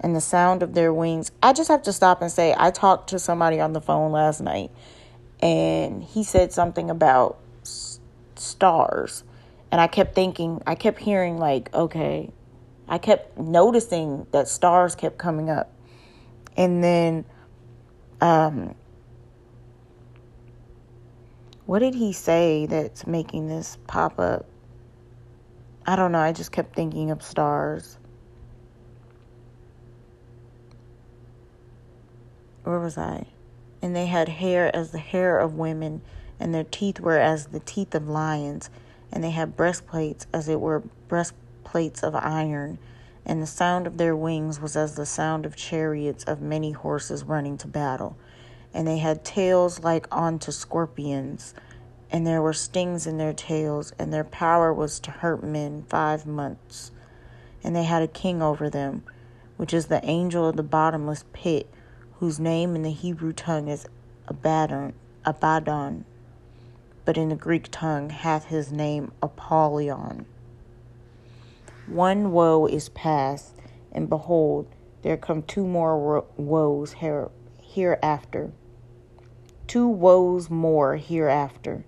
and 0.00 0.14
the 0.14 0.20
sound 0.20 0.62
of 0.62 0.74
their 0.74 0.92
wings. 0.92 1.30
I 1.42 1.52
just 1.52 1.68
have 1.68 1.82
to 1.82 1.92
stop 1.92 2.22
and 2.22 2.30
say 2.30 2.54
I 2.56 2.70
talked 2.70 3.10
to 3.10 3.18
somebody 3.18 3.60
on 3.60 3.72
the 3.72 3.80
phone 3.80 4.12
last 4.12 4.40
night 4.40 4.70
and 5.40 6.02
he 6.02 6.22
said 6.22 6.52
something 6.52 6.90
about 6.90 7.38
s- 7.62 8.00
stars. 8.36 9.24
And 9.70 9.80
I 9.80 9.86
kept 9.86 10.14
thinking, 10.14 10.62
I 10.66 10.74
kept 10.74 10.98
hearing 10.98 11.38
like, 11.38 11.72
okay, 11.74 12.30
I 12.88 12.98
kept 12.98 13.36
noticing 13.38 14.26
that 14.32 14.48
stars 14.48 14.94
kept 14.94 15.18
coming 15.18 15.50
up. 15.50 15.72
And 16.56 16.82
then 16.82 17.24
um 18.20 18.74
what 21.66 21.80
did 21.80 21.94
he 21.94 22.12
say 22.12 22.66
that's 22.66 23.06
making 23.06 23.48
this 23.48 23.76
pop 23.88 24.20
up? 24.20 24.46
I 25.84 25.96
don't 25.96 26.12
know. 26.12 26.18
I 26.18 26.32
just 26.32 26.52
kept 26.52 26.74
thinking 26.76 27.10
of 27.10 27.22
stars. 27.22 27.98
Where 32.66 32.80
was 32.80 32.98
I? 32.98 33.26
And 33.80 33.94
they 33.94 34.06
had 34.06 34.28
hair 34.28 34.74
as 34.74 34.90
the 34.90 34.98
hair 34.98 35.38
of 35.38 35.54
women, 35.54 36.02
and 36.40 36.52
their 36.52 36.64
teeth 36.64 36.98
were 36.98 37.18
as 37.18 37.46
the 37.46 37.60
teeth 37.60 37.94
of 37.94 38.08
lions, 38.08 38.70
and 39.12 39.22
they 39.22 39.30
had 39.30 39.56
breastplates 39.56 40.26
as 40.32 40.48
it 40.48 40.60
were 40.60 40.82
breastplates 41.06 42.02
of 42.02 42.16
iron, 42.16 42.78
and 43.24 43.40
the 43.40 43.46
sound 43.46 43.86
of 43.86 43.98
their 43.98 44.16
wings 44.16 44.60
was 44.60 44.74
as 44.74 44.96
the 44.96 45.06
sound 45.06 45.46
of 45.46 45.54
chariots 45.54 46.24
of 46.24 46.40
many 46.40 46.72
horses 46.72 47.22
running 47.22 47.56
to 47.58 47.68
battle. 47.68 48.16
And 48.74 48.86
they 48.86 48.98
had 48.98 49.24
tails 49.24 49.84
like 49.84 50.08
unto 50.10 50.50
scorpions, 50.50 51.54
and 52.10 52.26
there 52.26 52.42
were 52.42 52.52
stings 52.52 53.06
in 53.06 53.16
their 53.16 53.32
tails, 53.32 53.92
and 53.96 54.12
their 54.12 54.24
power 54.24 54.74
was 54.74 54.98
to 55.00 55.12
hurt 55.12 55.44
men 55.44 55.84
five 55.88 56.26
months. 56.26 56.90
And 57.62 57.76
they 57.76 57.84
had 57.84 58.02
a 58.02 58.08
king 58.08 58.42
over 58.42 58.68
them, 58.68 59.04
which 59.56 59.72
is 59.72 59.86
the 59.86 60.04
angel 60.04 60.48
of 60.48 60.56
the 60.56 60.64
bottomless 60.64 61.24
pit 61.32 61.70
whose 62.18 62.40
name 62.40 62.74
in 62.74 62.82
the 62.82 62.90
Hebrew 62.90 63.32
tongue 63.32 63.68
is 63.68 63.86
Abaddon, 64.26 64.94
Abaddon, 65.24 66.06
but 67.04 67.18
in 67.18 67.28
the 67.28 67.36
Greek 67.36 67.68
tongue 67.70 68.08
hath 68.08 68.46
his 68.46 68.72
name 68.72 69.12
Apollyon. 69.22 70.24
One 71.86 72.32
woe 72.32 72.66
is 72.66 72.88
past, 72.88 73.54
and 73.92 74.08
behold, 74.08 74.66
there 75.02 75.18
come 75.18 75.42
two 75.42 75.66
more 75.66 76.24
woes 76.36 76.94
here, 76.94 77.28
hereafter. 77.60 78.50
Two 79.66 79.86
woes 79.86 80.48
more 80.48 80.96
hereafter. 80.96 81.84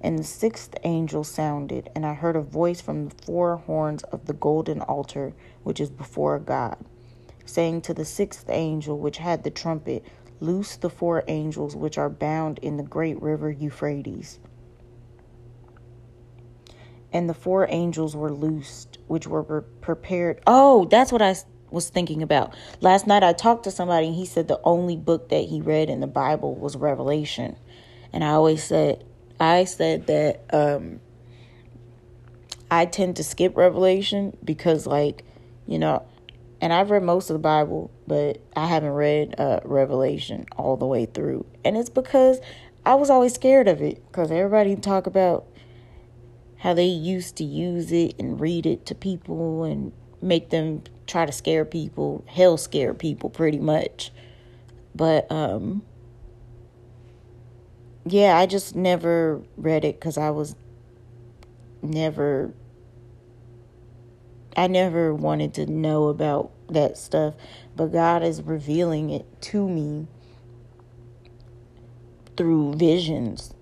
And 0.00 0.18
the 0.18 0.24
sixth 0.24 0.76
angel 0.84 1.24
sounded, 1.24 1.90
and 1.94 2.06
I 2.06 2.14
heard 2.14 2.36
a 2.36 2.40
voice 2.40 2.80
from 2.80 3.08
the 3.08 3.14
four 3.24 3.56
horns 3.56 4.04
of 4.04 4.26
the 4.26 4.32
golden 4.32 4.80
altar 4.80 5.34
which 5.64 5.80
is 5.80 5.90
before 5.90 6.38
God 6.38 6.76
saying 7.46 7.80
to 7.82 7.94
the 7.94 8.04
sixth 8.04 8.50
angel 8.50 8.98
which 8.98 9.18
had 9.18 9.42
the 9.42 9.50
trumpet, 9.50 10.04
Loose 10.40 10.76
the 10.76 10.90
four 10.90 11.24
angels 11.28 11.74
which 11.74 11.96
are 11.96 12.10
bound 12.10 12.58
in 12.58 12.76
the 12.76 12.82
great 12.82 13.20
river 13.22 13.50
Euphrates. 13.50 14.38
And 17.12 17.28
the 17.28 17.34
four 17.34 17.66
angels 17.70 18.14
were 18.14 18.32
loosed, 18.32 18.98
which 19.06 19.26
were 19.26 19.62
prepared. 19.80 20.42
Oh, 20.46 20.84
that's 20.84 21.10
what 21.10 21.22
I 21.22 21.36
was 21.70 21.88
thinking 21.88 22.22
about. 22.22 22.54
Last 22.82 23.06
night 23.06 23.22
I 23.22 23.32
talked 23.32 23.64
to 23.64 23.70
somebody 23.70 24.08
and 24.08 24.16
he 24.16 24.26
said 24.26 24.48
the 24.48 24.60
only 24.62 24.96
book 24.96 25.30
that 25.30 25.44
he 25.44 25.62
read 25.62 25.88
in 25.88 26.00
the 26.00 26.06
Bible 26.06 26.54
was 26.54 26.76
Revelation. 26.76 27.56
And 28.12 28.22
I 28.22 28.30
always 28.30 28.62
said, 28.62 29.04
I 29.40 29.64
said 29.64 30.06
that 30.08 30.44
um, 30.52 31.00
I 32.70 32.84
tend 32.84 33.16
to 33.16 33.24
skip 33.24 33.56
Revelation 33.56 34.36
because, 34.44 34.86
like, 34.86 35.24
you 35.66 35.78
know, 35.78 36.06
and 36.60 36.72
I've 36.72 36.90
read 36.90 37.02
most 37.02 37.28
of 37.30 37.34
the 37.34 37.40
Bible, 37.40 37.90
but 38.06 38.40
I 38.54 38.66
haven't 38.66 38.92
read 38.92 39.34
uh, 39.38 39.60
Revelation 39.64 40.46
all 40.56 40.76
the 40.76 40.86
way 40.86 41.06
through. 41.06 41.46
And 41.64 41.76
it's 41.76 41.90
because 41.90 42.40
I 42.84 42.94
was 42.94 43.10
always 43.10 43.34
scared 43.34 43.68
of 43.68 43.82
it 43.82 44.02
because 44.06 44.30
everybody 44.30 44.74
talk 44.76 45.06
about 45.06 45.46
how 46.58 46.72
they 46.72 46.86
used 46.86 47.36
to 47.36 47.44
use 47.44 47.92
it 47.92 48.14
and 48.18 48.40
read 48.40 48.64
it 48.64 48.86
to 48.86 48.94
people 48.94 49.64
and 49.64 49.92
make 50.22 50.50
them 50.50 50.82
try 51.06 51.26
to 51.26 51.32
scare 51.32 51.64
people, 51.64 52.24
hell 52.26 52.56
scare 52.56 52.94
people 52.94 53.28
pretty 53.28 53.58
much. 53.58 54.10
But 54.94 55.30
um 55.30 55.82
yeah, 58.06 58.38
I 58.38 58.46
just 58.46 58.74
never 58.74 59.42
read 59.56 59.84
it 59.84 60.00
cuz 60.00 60.16
I 60.16 60.30
was 60.30 60.54
never 61.82 62.54
I 64.56 64.68
never 64.68 65.14
wanted 65.14 65.54
to 65.54 65.66
know 65.66 66.08
about 66.08 66.50
that 66.70 66.96
stuff, 66.96 67.34
but 67.76 67.92
God 67.92 68.22
is 68.22 68.42
revealing 68.42 69.10
it 69.10 69.26
to 69.42 69.68
me 69.68 70.08
through 72.36 72.74
visions. 72.74 73.54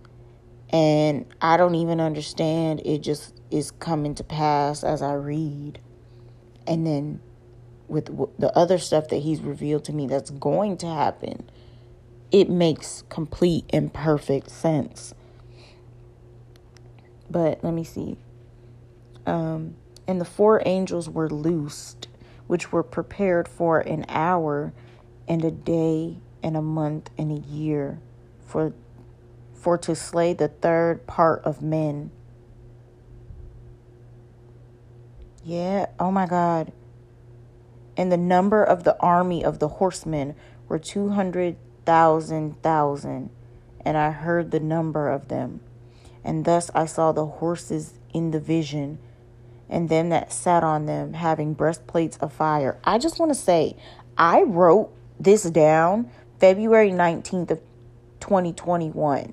And 0.71 1.27
I 1.41 1.57
don't 1.57 1.75
even 1.75 2.01
understand. 2.01 2.83
It 2.85 2.99
just 2.99 3.41
is 3.51 3.73
coming 3.73 4.15
to 4.17 4.25
pass 4.25 4.85
as 4.85 5.03
I 5.03 5.15
read. 5.15 5.81
And 6.67 6.87
then 6.87 7.21
with 7.89 8.07
the 8.39 8.57
other 8.57 8.79
stuff 8.79 9.09
that 9.09 9.19
He's 9.19 9.41
revealed 9.41 9.85
to 9.87 9.93
me 9.93 10.07
that's 10.07 10.31
going 10.31 10.77
to 10.79 10.87
happen, 10.87 11.51
it 12.31 12.49
makes 12.49 13.03
complete 13.09 13.65
and 13.71 13.93
perfect 13.93 14.51
sense. 14.51 15.15
But 17.31 17.63
let 17.65 17.75
me 17.75 17.85
see. 17.85 18.17
Um, 19.27 19.77
and 20.07 20.21
the 20.21 20.25
four 20.25 20.63
angels 20.65 21.09
were 21.09 21.29
loosed, 21.29 22.09
which 22.47 22.73
were 22.73 22.83
prepared 22.83 23.49
for 23.49 23.81
an 23.81 24.05
hour 24.09 24.73
and 25.27 25.45
a 25.45 25.51
day 25.51 26.19
and 26.43 26.57
a 26.57 26.63
month 26.63 27.11
and 27.17 27.33
a 27.33 27.41
year 27.49 28.01
for 28.45 28.73
for 29.55 29.79
to 29.79 29.95
slay 29.95 30.35
the 30.35 30.49
third 30.49 31.07
part 31.07 31.43
of 31.43 31.63
men. 31.63 32.11
Yeah, 35.43 35.87
oh 35.99 36.11
my 36.11 36.27
God. 36.27 36.73
And 37.97 38.13
the 38.13 38.19
number 38.19 38.63
of 38.63 38.85
the 38.85 38.99
army 39.01 39.43
of 39.43 39.59
the 39.59 39.69
horsemen 39.69 40.35
were 40.69 40.79
two 40.79 41.11
hundred 41.11 41.57
thousand 41.87 42.63
thousand, 42.63 43.31
and 43.81 43.97
I 43.97 44.11
heard 44.11 44.51
the 44.51 44.61
number 44.61 45.09
of 45.09 45.29
them. 45.29 45.61
And 46.23 46.45
thus 46.45 46.71
I 46.75 46.87
saw 46.87 47.13
the 47.13 47.27
horses 47.27 47.95
in 48.13 48.31
the 48.31 48.41
vision 48.41 48.99
and 49.69 49.89
them 49.89 50.09
that 50.11 50.33
sat 50.33 50.63
on 50.63 50.87
them 50.87 51.15
having 51.15 51.55
breastplates 51.55 52.17
of 52.19 52.33
fire. 52.33 52.79
I 52.85 52.99
just 52.99 53.19
want 53.19 53.31
to 53.31 53.39
say, 53.39 53.77
I 54.17 54.43
wrote 54.43 54.91
this 55.19 55.45
down 55.45 56.11
February 56.39 56.91
19th 56.91 57.51
of 57.51 57.61
2021. 58.21 59.33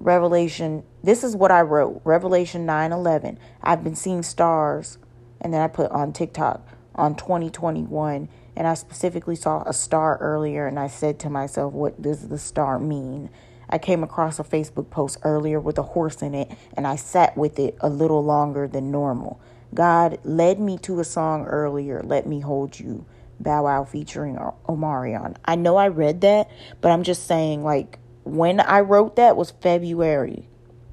Revelation, 0.00 0.82
this 1.02 1.24
is 1.24 1.36
what 1.36 1.50
I 1.50 1.62
wrote. 1.62 2.00
Revelation 2.04 2.66
9:11. 2.66 3.38
I've 3.62 3.84
been 3.84 3.94
seeing 3.94 4.22
stars 4.22 4.98
and 5.40 5.52
then 5.52 5.60
I 5.60 5.68
put 5.68 5.90
on 5.90 6.12
TikTok 6.12 6.66
on 6.94 7.14
2021 7.14 8.28
and 8.56 8.66
I 8.66 8.74
specifically 8.74 9.36
saw 9.36 9.62
a 9.64 9.72
star 9.72 10.16
earlier 10.20 10.66
and 10.66 10.78
I 10.78 10.86
said 10.86 11.18
to 11.20 11.30
myself, 11.30 11.72
what 11.72 12.00
does 12.00 12.28
the 12.28 12.38
star 12.38 12.78
mean? 12.78 13.30
I 13.68 13.78
came 13.78 14.02
across 14.02 14.38
a 14.38 14.44
Facebook 14.44 14.90
post 14.90 15.18
earlier 15.22 15.60
with 15.60 15.78
a 15.78 15.82
horse 15.82 16.22
in 16.22 16.34
it, 16.34 16.50
and 16.76 16.86
I 16.86 16.96
sat 16.96 17.36
with 17.36 17.58
it 17.58 17.76
a 17.80 17.88
little 17.88 18.24
longer 18.24 18.68
than 18.68 18.90
normal. 18.90 19.40
God 19.72 20.18
led 20.24 20.60
me 20.60 20.78
to 20.78 21.00
a 21.00 21.04
song 21.04 21.46
earlier, 21.46 22.02
Let 22.04 22.26
Me 22.26 22.40
Hold 22.40 22.78
You 22.78 23.04
Bow 23.40 23.64
Wow 23.64 23.84
featuring 23.84 24.36
Omarion. 24.68 25.36
I 25.44 25.56
know 25.56 25.76
I 25.76 25.88
read 25.88 26.20
that, 26.20 26.48
but 26.80 26.90
I'm 26.92 27.02
just 27.02 27.26
saying, 27.26 27.64
like, 27.64 27.98
when 28.24 28.60
I 28.60 28.80
wrote 28.80 29.16
that 29.16 29.36
was 29.36 29.50
February 29.50 30.48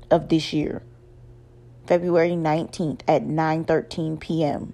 of 0.10 0.30
this 0.30 0.52
year. 0.52 0.84
February 1.88 2.32
19th 2.32 3.02
at 3.08 3.24
9:13 3.24 4.20
p.m. 4.20 4.74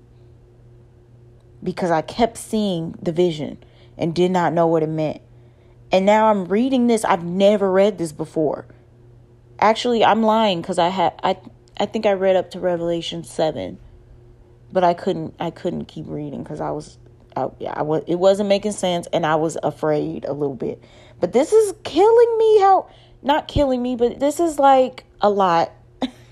Because 1.63 1.91
I 1.91 2.01
kept 2.01 2.37
seeing 2.37 2.95
the 3.01 3.11
vision 3.11 3.57
and 3.97 4.13
did 4.13 4.31
not 4.31 4.53
know 4.53 4.67
what 4.67 4.83
it 4.83 4.89
meant. 4.89 5.21
And 5.91 6.05
now 6.05 6.29
I'm 6.29 6.45
reading 6.45 6.87
this. 6.87 7.05
I've 7.05 7.23
never 7.23 7.71
read 7.71 7.97
this 7.97 8.11
before. 8.11 8.65
Actually, 9.59 10.03
I'm 10.03 10.21
lying 10.21 10.61
cuz 10.61 10.77
I 10.77 10.89
had 10.89 11.13
I 11.23 11.37
I 11.77 11.85
think 11.85 12.05
I 12.05 12.13
read 12.13 12.35
up 12.35 12.51
to 12.51 12.59
Revelation 12.59 13.23
7. 13.23 13.77
But 14.71 14.83
I 14.83 14.93
couldn't 14.93 15.33
I 15.39 15.49
couldn't 15.49 15.85
keep 15.85 16.05
reading 16.07 16.43
cuz 16.43 16.59
I 16.59 16.71
was 16.71 16.97
I, 17.35 17.47
I 17.67 17.83
was 17.83 18.03
it 18.07 18.15
wasn't 18.15 18.49
making 18.49 18.73
sense 18.73 19.07
and 19.13 19.25
I 19.25 19.35
was 19.35 19.57
afraid 19.63 20.25
a 20.25 20.33
little 20.33 20.55
bit. 20.55 20.83
But 21.19 21.33
this 21.33 21.53
is 21.53 21.73
killing 21.83 22.37
me 22.37 22.59
how 22.59 22.87
not 23.21 23.47
killing 23.47 23.81
me, 23.81 23.95
but 23.95 24.19
this 24.19 24.39
is 24.39 24.59
like 24.59 25.05
a 25.21 25.29
lot. 25.29 25.71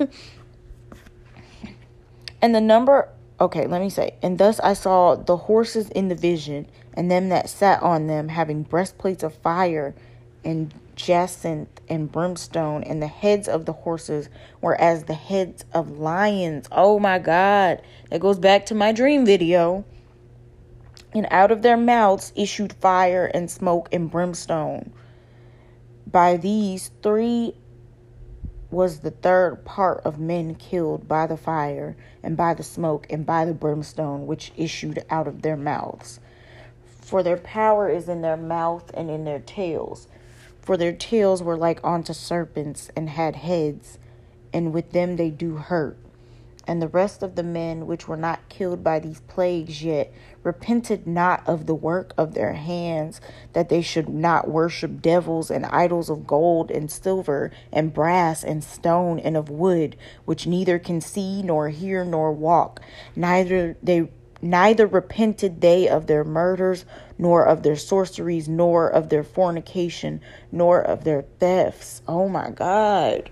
and 2.41 2.53
the 2.53 2.61
number 2.61 3.09
okay, 3.39 3.67
let 3.67 3.81
me 3.81 3.89
say, 3.89 4.15
and 4.21 4.37
thus 4.37 4.59
I 4.59 4.73
saw 4.73 5.15
the 5.15 5.37
horses 5.37 5.89
in 5.89 6.07
the 6.07 6.15
vision, 6.15 6.67
and 6.93 7.11
them 7.11 7.29
that 7.29 7.49
sat 7.49 7.81
on 7.83 8.07
them 8.07 8.29
having 8.29 8.63
breastplates 8.63 9.23
of 9.23 9.35
fire 9.35 9.93
and 10.43 10.73
jacinth 10.95 11.81
and 11.89 12.11
brimstone, 12.11 12.83
and 12.83 13.01
the 13.01 13.07
heads 13.07 13.47
of 13.47 13.65
the 13.65 13.73
horses 13.73 14.29
were 14.61 14.79
as 14.79 15.03
the 15.03 15.13
heads 15.13 15.65
of 15.73 15.99
lions. 15.99 16.67
Oh 16.71 16.99
my 16.99 17.19
God. 17.19 17.81
That 18.09 18.21
goes 18.21 18.39
back 18.39 18.65
to 18.67 18.75
my 18.75 18.91
dream 18.91 19.25
video. 19.25 19.83
And 21.13 21.27
out 21.31 21.51
of 21.51 21.61
their 21.61 21.77
mouths 21.77 22.33
issued 22.35 22.73
fire 22.73 23.25
and 23.33 23.49
smoke 23.49 23.89
and 23.91 24.11
brimstone. 24.11 24.91
By 26.07 26.37
these 26.37 26.91
three 27.01 27.55
was 28.75 28.99
the 28.99 29.11
third 29.11 29.63
part 29.63 30.01
of 30.03 30.19
men 30.19 30.53
killed 30.53 31.07
by 31.07 31.25
the 31.25 31.37
fire, 31.37 31.95
and 32.21 32.35
by 32.35 32.53
the 32.53 32.61
smoke, 32.61 33.07
and 33.09 33.25
by 33.25 33.45
the 33.45 33.53
brimstone 33.53 34.27
which 34.27 34.51
issued 34.57 35.01
out 35.09 35.27
of 35.27 35.41
their 35.41 35.55
mouths. 35.55 36.19
For 36.85 37.23
their 37.23 37.37
power 37.37 37.87
is 37.87 38.09
in 38.09 38.21
their 38.21 38.35
mouth 38.35 38.91
and 38.93 39.09
in 39.09 39.23
their 39.23 39.39
tails. 39.39 40.09
For 40.59 40.75
their 40.75 40.91
tails 40.91 41.41
were 41.41 41.55
like 41.55 41.79
unto 41.85 42.11
serpents, 42.11 42.91
and 42.97 43.09
had 43.09 43.37
heads, 43.37 43.97
and 44.51 44.73
with 44.73 44.91
them 44.91 45.15
they 45.15 45.29
do 45.29 45.55
hurt. 45.55 45.97
And 46.67 46.81
the 46.81 46.87
rest 46.87 47.21
of 47.21 47.35
the 47.35 47.43
men 47.43 47.85
which 47.85 48.07
were 48.07 48.17
not 48.17 48.49
killed 48.49 48.83
by 48.83 48.99
these 48.99 49.19
plagues 49.21 49.83
yet 49.83 50.11
repented 50.43 51.05
not 51.05 51.47
of 51.47 51.65
the 51.65 51.75
work 51.75 52.13
of 52.17 52.33
their 52.33 52.53
hands, 52.53 53.21
that 53.53 53.69
they 53.69 53.81
should 53.81 54.09
not 54.09 54.49
worship 54.49 55.01
devils 55.01 55.51
and 55.51 55.65
idols 55.67 56.09
of 56.09 56.25
gold 56.25 56.71
and 56.71 56.89
silver 56.89 57.51
and 57.71 57.93
brass 57.93 58.43
and 58.43 58.63
stone 58.63 59.19
and 59.19 59.37
of 59.37 59.49
wood, 59.49 59.95
which 60.25 60.47
neither 60.47 60.79
can 60.79 61.01
see 61.01 61.43
nor 61.43 61.69
hear 61.69 62.03
nor 62.03 62.31
walk. 62.31 62.81
Neither 63.15 63.77
they 63.83 64.09
neither 64.41 64.85
repented 64.85 65.61
they 65.61 65.87
of 65.87 66.07
their 66.07 66.23
murders, 66.23 66.85
nor 67.17 67.43
of 67.45 67.63
their 67.63 67.75
sorceries, 67.75 68.47
nor 68.47 68.87
of 68.87 69.09
their 69.09 69.23
fornication, 69.23 70.21
nor 70.51 70.81
of 70.81 71.03
their 71.03 71.23
thefts. 71.39 72.01
Oh 72.07 72.27
my 72.27 72.51
God 72.51 73.29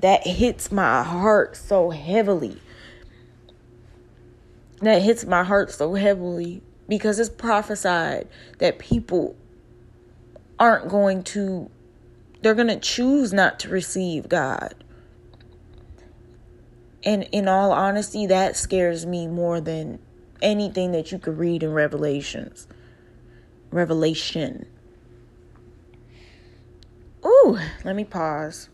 that 0.00 0.26
hits 0.26 0.70
my 0.70 1.02
heart 1.02 1.56
so 1.56 1.90
heavily. 1.90 2.60
That 4.80 5.02
hits 5.02 5.24
my 5.24 5.42
heart 5.42 5.70
so 5.70 5.94
heavily 5.94 6.62
because 6.88 7.18
it's 7.18 7.30
prophesied 7.30 8.28
that 8.58 8.78
people 8.78 9.36
aren't 10.58 10.88
going 10.88 11.22
to, 11.22 11.70
they're 12.42 12.54
going 12.54 12.68
to 12.68 12.78
choose 12.78 13.32
not 13.32 13.58
to 13.60 13.68
receive 13.68 14.28
God. 14.28 14.74
And 17.04 17.22
in 17.32 17.48
all 17.48 17.72
honesty, 17.72 18.26
that 18.26 18.56
scares 18.56 19.06
me 19.06 19.26
more 19.26 19.60
than 19.60 20.00
anything 20.42 20.92
that 20.92 21.12
you 21.12 21.18
could 21.18 21.38
read 21.38 21.62
in 21.62 21.72
Revelations. 21.72 22.66
Revelation. 23.70 24.66
Ooh, 27.24 27.58
let 27.84 27.96
me 27.96 28.04
pause. 28.04 28.68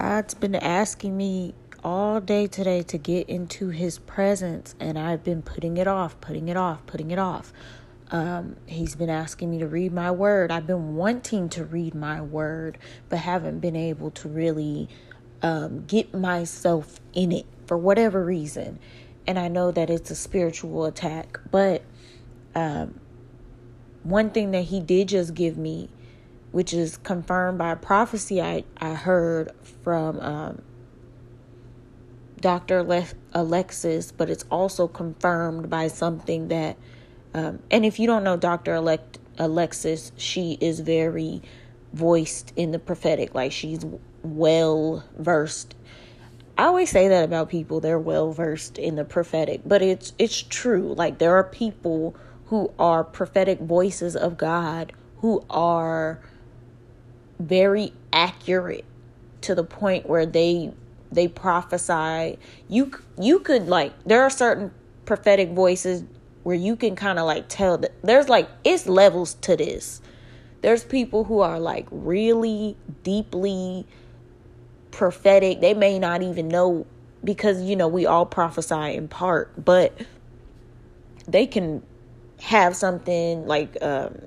God's 0.00 0.32
been 0.32 0.54
asking 0.54 1.14
me 1.14 1.52
all 1.84 2.22
day 2.22 2.46
today 2.46 2.82
to 2.84 2.96
get 2.96 3.28
into 3.28 3.68
his 3.68 3.98
presence 3.98 4.74
and 4.80 4.98
I've 4.98 5.22
been 5.22 5.42
putting 5.42 5.76
it 5.76 5.86
off, 5.86 6.18
putting 6.22 6.48
it 6.48 6.56
off, 6.56 6.86
putting 6.86 7.10
it 7.10 7.18
off. 7.18 7.52
Um, 8.10 8.56
he's 8.64 8.96
been 8.96 9.10
asking 9.10 9.50
me 9.50 9.58
to 9.58 9.66
read 9.66 9.92
my 9.92 10.10
word. 10.10 10.50
I've 10.50 10.66
been 10.66 10.96
wanting 10.96 11.50
to 11.50 11.66
read 11.66 11.94
my 11.94 12.22
word, 12.22 12.78
but 13.10 13.18
haven't 13.18 13.60
been 13.60 13.76
able 13.76 14.10
to 14.12 14.28
really 14.28 14.88
um, 15.42 15.84
get 15.84 16.14
myself 16.14 16.98
in 17.12 17.30
it 17.30 17.44
for 17.66 17.76
whatever 17.76 18.24
reason. 18.24 18.78
And 19.26 19.38
I 19.38 19.48
know 19.48 19.70
that 19.70 19.90
it's 19.90 20.10
a 20.10 20.16
spiritual 20.16 20.86
attack, 20.86 21.38
but 21.50 21.82
um, 22.54 22.98
one 24.02 24.30
thing 24.30 24.52
that 24.52 24.64
he 24.64 24.80
did 24.80 25.08
just 25.08 25.34
give 25.34 25.58
me 25.58 25.90
which 26.52 26.72
is 26.72 26.96
confirmed 26.98 27.58
by 27.58 27.72
a 27.72 27.76
prophecy 27.76 28.40
I, 28.40 28.64
I 28.78 28.94
heard 28.94 29.52
from 29.84 30.18
um, 30.20 30.62
Dr. 32.40 32.82
Le- 32.82 33.06
Alexis, 33.32 34.12
but 34.12 34.30
it's 34.30 34.44
also 34.50 34.88
confirmed 34.88 35.70
by 35.70 35.88
something 35.88 36.48
that, 36.48 36.76
um, 37.34 37.60
and 37.70 37.84
if 37.84 37.98
you 37.98 38.06
don't 38.06 38.24
know 38.24 38.36
Dr. 38.36 38.74
Elect- 38.74 39.18
Alexis, 39.38 40.12
she 40.16 40.58
is 40.60 40.80
very 40.80 41.42
voiced 41.92 42.52
in 42.56 42.72
the 42.72 42.78
prophetic, 42.78 43.34
like 43.34 43.52
she's 43.52 43.84
well 44.22 45.04
versed. 45.18 45.74
I 46.58 46.64
always 46.64 46.90
say 46.90 47.08
that 47.08 47.24
about 47.24 47.48
people; 47.48 47.80
they're 47.80 47.98
well 47.98 48.32
versed 48.32 48.76
in 48.78 48.96
the 48.96 49.04
prophetic, 49.04 49.62
but 49.64 49.80
it's 49.80 50.12
it's 50.18 50.42
true. 50.42 50.92
Like 50.94 51.18
there 51.18 51.34
are 51.36 51.44
people 51.44 52.14
who 52.46 52.70
are 52.78 53.02
prophetic 53.02 53.60
voices 53.60 54.14
of 54.14 54.36
God 54.36 54.92
who 55.18 55.44
are 55.48 56.20
very 57.40 57.92
accurate 58.12 58.84
to 59.40 59.54
the 59.54 59.64
point 59.64 60.08
where 60.08 60.26
they 60.26 60.72
they 61.10 61.26
prophesy 61.26 62.38
you 62.68 62.92
you 63.18 63.40
could 63.40 63.66
like 63.66 63.92
there 64.04 64.22
are 64.22 64.30
certain 64.30 64.70
prophetic 65.06 65.50
voices 65.50 66.04
where 66.42 66.56
you 66.56 66.76
can 66.76 66.96
kind 66.96 67.18
of 67.18 67.26
like 67.26 67.46
tell 67.48 67.78
that 67.78 67.92
there's 68.02 68.28
like 68.28 68.48
it's 68.64 68.86
levels 68.86 69.34
to 69.34 69.56
this. 69.56 70.00
There's 70.62 70.84
people 70.84 71.24
who 71.24 71.40
are 71.40 71.58
like 71.58 71.86
really 71.90 72.76
deeply 73.02 73.86
prophetic. 74.90 75.60
They 75.60 75.74
may 75.74 75.98
not 75.98 76.22
even 76.22 76.48
know 76.48 76.86
because 77.22 77.62
you 77.62 77.76
know 77.76 77.88
we 77.88 78.06
all 78.06 78.24
prophesy 78.24 78.94
in 78.94 79.06
part 79.06 79.52
but 79.62 79.92
they 81.28 81.46
can 81.46 81.82
have 82.40 82.74
something 82.74 83.46
like 83.46 83.76
um 83.82 84.22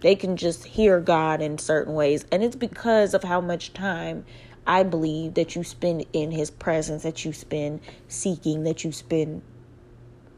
they 0.00 0.14
can 0.14 0.36
just 0.36 0.64
hear 0.64 1.00
God 1.00 1.40
in 1.40 1.58
certain 1.58 1.94
ways. 1.94 2.24
And 2.30 2.42
it's 2.42 2.56
because 2.56 3.14
of 3.14 3.24
how 3.24 3.40
much 3.40 3.72
time 3.72 4.24
I 4.66 4.82
believe 4.82 5.34
that 5.34 5.56
you 5.56 5.64
spend 5.64 6.06
in 6.12 6.30
His 6.30 6.50
presence, 6.50 7.02
that 7.02 7.24
you 7.24 7.32
spend 7.32 7.80
seeking, 8.06 8.64
that 8.64 8.84
you 8.84 8.92
spend, 8.92 9.42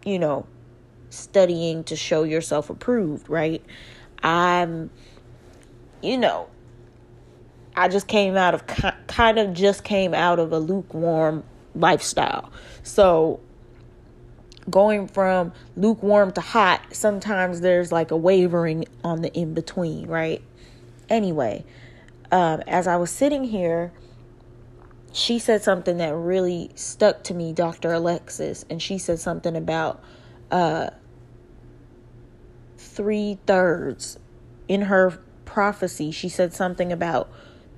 you 0.05 0.18
know, 0.18 0.46
studying 1.11 1.85
to 1.85 1.96
show 1.96 2.23
yourself 2.23 2.70
approved, 2.70 3.29
right? 3.29 3.62
I'm, 4.23 4.90
you 6.03 6.16
know, 6.16 6.49
I 7.75 7.88
just 7.88 8.07
came 8.07 8.37
out 8.37 8.55
of 8.55 8.66
kind 8.66 9.38
of 9.38 9.53
just 9.53 9.85
came 9.85 10.14
out 10.14 10.38
of 10.38 10.53
a 10.53 10.59
lukewarm 10.59 11.44
lifestyle. 11.75 12.53
So 12.83 13.40
going 14.70 15.09
from 15.09 15.52
lukewarm 15.76 16.33
to 16.33 16.40
hot, 16.40 16.83
sometimes 16.92 17.61
there's 17.61 17.92
like 17.92 18.11
a 18.11 18.16
wavering 18.16 18.85
on 19.04 19.22
the 19.22 19.33
in 19.33 19.54
between, 19.54 20.06
right? 20.06 20.42
Anyway, 21.09 21.64
um, 22.33 22.62
as 22.66 22.87
I 22.87 22.96
was 22.96 23.11
sitting 23.11 23.44
here, 23.44 23.92
she 25.12 25.38
said 25.38 25.62
something 25.62 25.98
that 25.98 26.14
really 26.14 26.70
stuck 26.74 27.24
to 27.24 27.35
me, 27.35 27.52
Dr. 27.52 27.92
Alexis, 27.92 28.64
and 28.70 28.80
she 28.80 28.96
said 28.98 29.18
something 29.18 29.56
about 29.56 30.02
uh, 30.50 30.90
three 32.78 33.38
thirds 33.46 34.18
in 34.68 34.83
her 34.83 35.18
prophecy. 35.44 36.12
She 36.12 36.28
said 36.28 36.54
something 36.54 36.92
about 36.92 37.30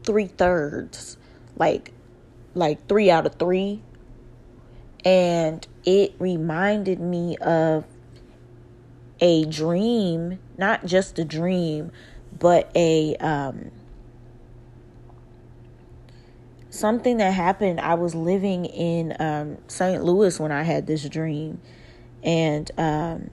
three 0.04 0.26
thirds, 0.26 1.16
like 1.56 1.92
like 2.54 2.86
three 2.86 3.10
out 3.10 3.24
of 3.24 3.36
three 3.36 3.80
and 5.04 5.66
it 5.84 6.14
reminded 6.18 7.00
me 7.00 7.36
of 7.38 7.84
a 9.20 9.44
dream, 9.44 10.38
not 10.58 10.84
just 10.84 11.18
a 11.18 11.24
dream, 11.24 11.92
but 12.38 12.70
a 12.74 13.16
um, 13.16 13.70
something 16.70 17.18
that 17.18 17.32
happened. 17.32 17.80
I 17.80 17.94
was 17.94 18.14
living 18.14 18.64
in 18.64 19.14
um, 19.20 19.58
St. 19.68 20.02
Louis 20.02 20.38
when 20.40 20.50
I 20.50 20.62
had 20.62 20.86
this 20.86 21.08
dream, 21.08 21.60
and 22.22 22.70
um, 22.76 23.30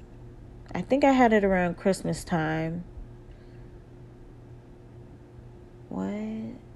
I 0.73 0.81
think 0.81 1.03
I 1.03 1.11
had 1.11 1.33
it 1.33 1.43
around 1.43 1.77
Christmas 1.77 2.23
time. 2.23 2.83
What? 5.89 6.68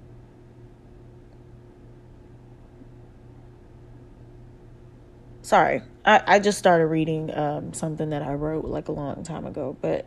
Sorry, 5.44 5.82
I, 6.06 6.22
I 6.26 6.38
just 6.38 6.58
started 6.58 6.86
reading 6.86 7.30
um, 7.36 7.74
something 7.74 8.08
that 8.10 8.22
I 8.22 8.32
wrote 8.32 8.64
like 8.64 8.88
a 8.88 8.92
long 8.92 9.22
time 9.24 9.44
ago, 9.44 9.76
but 9.78 10.06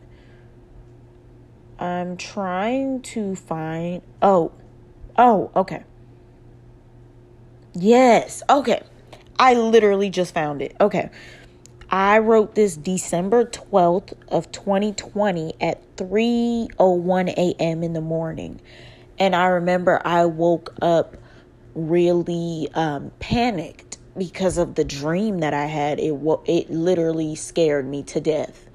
I'm 1.78 2.18
trying 2.18 3.04
to 3.04 3.36
find. 3.36 4.02
Oh, 4.20 4.52
oh, 5.16 5.52
okay. 5.56 5.84
Yes, 7.76 8.42
okay. 8.50 8.82
I 9.38 9.54
literally 9.54 10.10
just 10.10 10.34
found 10.34 10.64
it. 10.64 10.76
Okay. 10.82 11.12
I 11.92 12.18
wrote 12.18 12.56
this 12.56 12.76
December 12.76 13.46
12th 13.46 14.14
of 14.30 14.52
2020 14.52 15.54
at 15.62 15.98
3:01 15.98 17.30
a.m. 17.30 17.84
in 17.84 17.94
the 17.94 18.02
morning. 18.02 18.60
And 19.20 19.36
I 19.36 19.46
remember 19.46 20.02
I 20.04 20.26
woke 20.26 20.74
up 20.82 21.16
really 21.76 22.70
um, 22.74 23.12
panicked 23.20 23.87
because 24.18 24.58
of 24.58 24.76
the 24.76 24.84
dream 24.84 25.40
that 25.40 25.54
I 25.54 25.66
had. 25.66 26.00
It 26.00 26.16
it 26.46 26.70
literally 26.70 27.36
scared 27.36 27.88
me 27.88 28.04
to 28.04 28.20
death. 28.20 28.68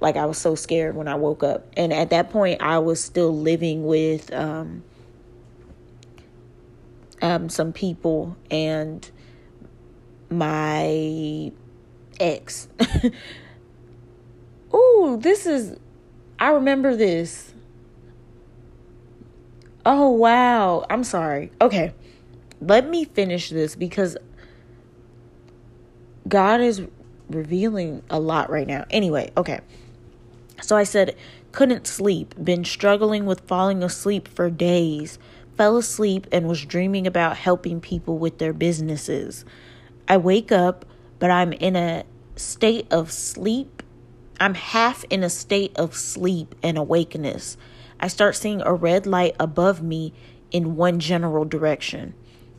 Like 0.00 0.16
I 0.16 0.26
was 0.26 0.38
so 0.38 0.54
scared 0.54 0.94
when 0.94 1.08
I 1.08 1.16
woke 1.16 1.42
up. 1.42 1.66
And 1.76 1.92
at 1.92 2.10
that 2.10 2.30
point 2.30 2.62
I 2.62 2.78
was 2.78 3.02
still 3.02 3.36
living 3.36 3.84
with 3.84 4.32
um, 4.32 4.84
um, 7.20 7.48
some 7.48 7.72
people 7.72 8.36
and 8.50 9.10
my 10.30 11.52
ex. 12.20 12.68
Ooh, 14.74 15.18
this 15.20 15.46
is 15.46 15.78
I 16.38 16.50
remember 16.50 16.94
this. 16.94 17.52
Oh 19.84 20.10
wow. 20.10 20.86
I'm 20.88 21.02
sorry. 21.02 21.50
Okay. 21.60 21.92
Let 22.60 22.88
me 22.88 23.04
finish 23.04 23.50
this 23.50 23.74
because 23.74 24.16
God 26.28 26.60
is 26.60 26.82
revealing 27.28 28.02
a 28.10 28.20
lot 28.20 28.50
right 28.50 28.66
now. 28.66 28.84
Anyway, 28.90 29.32
okay. 29.36 29.60
So 30.62 30.76
I 30.76 30.84
said, 30.84 31.16
couldn't 31.52 31.86
sleep, 31.86 32.34
been 32.42 32.64
struggling 32.64 33.26
with 33.26 33.40
falling 33.42 33.82
asleep 33.82 34.28
for 34.28 34.50
days, 34.50 35.18
fell 35.56 35.76
asleep 35.76 36.26
and 36.30 36.48
was 36.48 36.64
dreaming 36.64 37.06
about 37.06 37.36
helping 37.36 37.80
people 37.80 38.18
with 38.18 38.38
their 38.38 38.52
businesses. 38.52 39.44
I 40.08 40.16
wake 40.16 40.52
up, 40.52 40.84
but 41.18 41.30
I'm 41.30 41.52
in 41.52 41.76
a 41.76 42.04
state 42.36 42.86
of 42.92 43.10
sleep. 43.10 43.82
I'm 44.40 44.54
half 44.54 45.04
in 45.10 45.22
a 45.22 45.30
state 45.30 45.76
of 45.76 45.96
sleep 45.96 46.54
and 46.62 46.78
awakeness. 46.78 47.56
I 48.00 48.08
start 48.08 48.36
seeing 48.36 48.62
a 48.62 48.72
red 48.72 49.06
light 49.06 49.34
above 49.40 49.82
me 49.82 50.12
in 50.50 50.76
one 50.76 51.00
general 51.00 51.44
direction. 51.44 52.14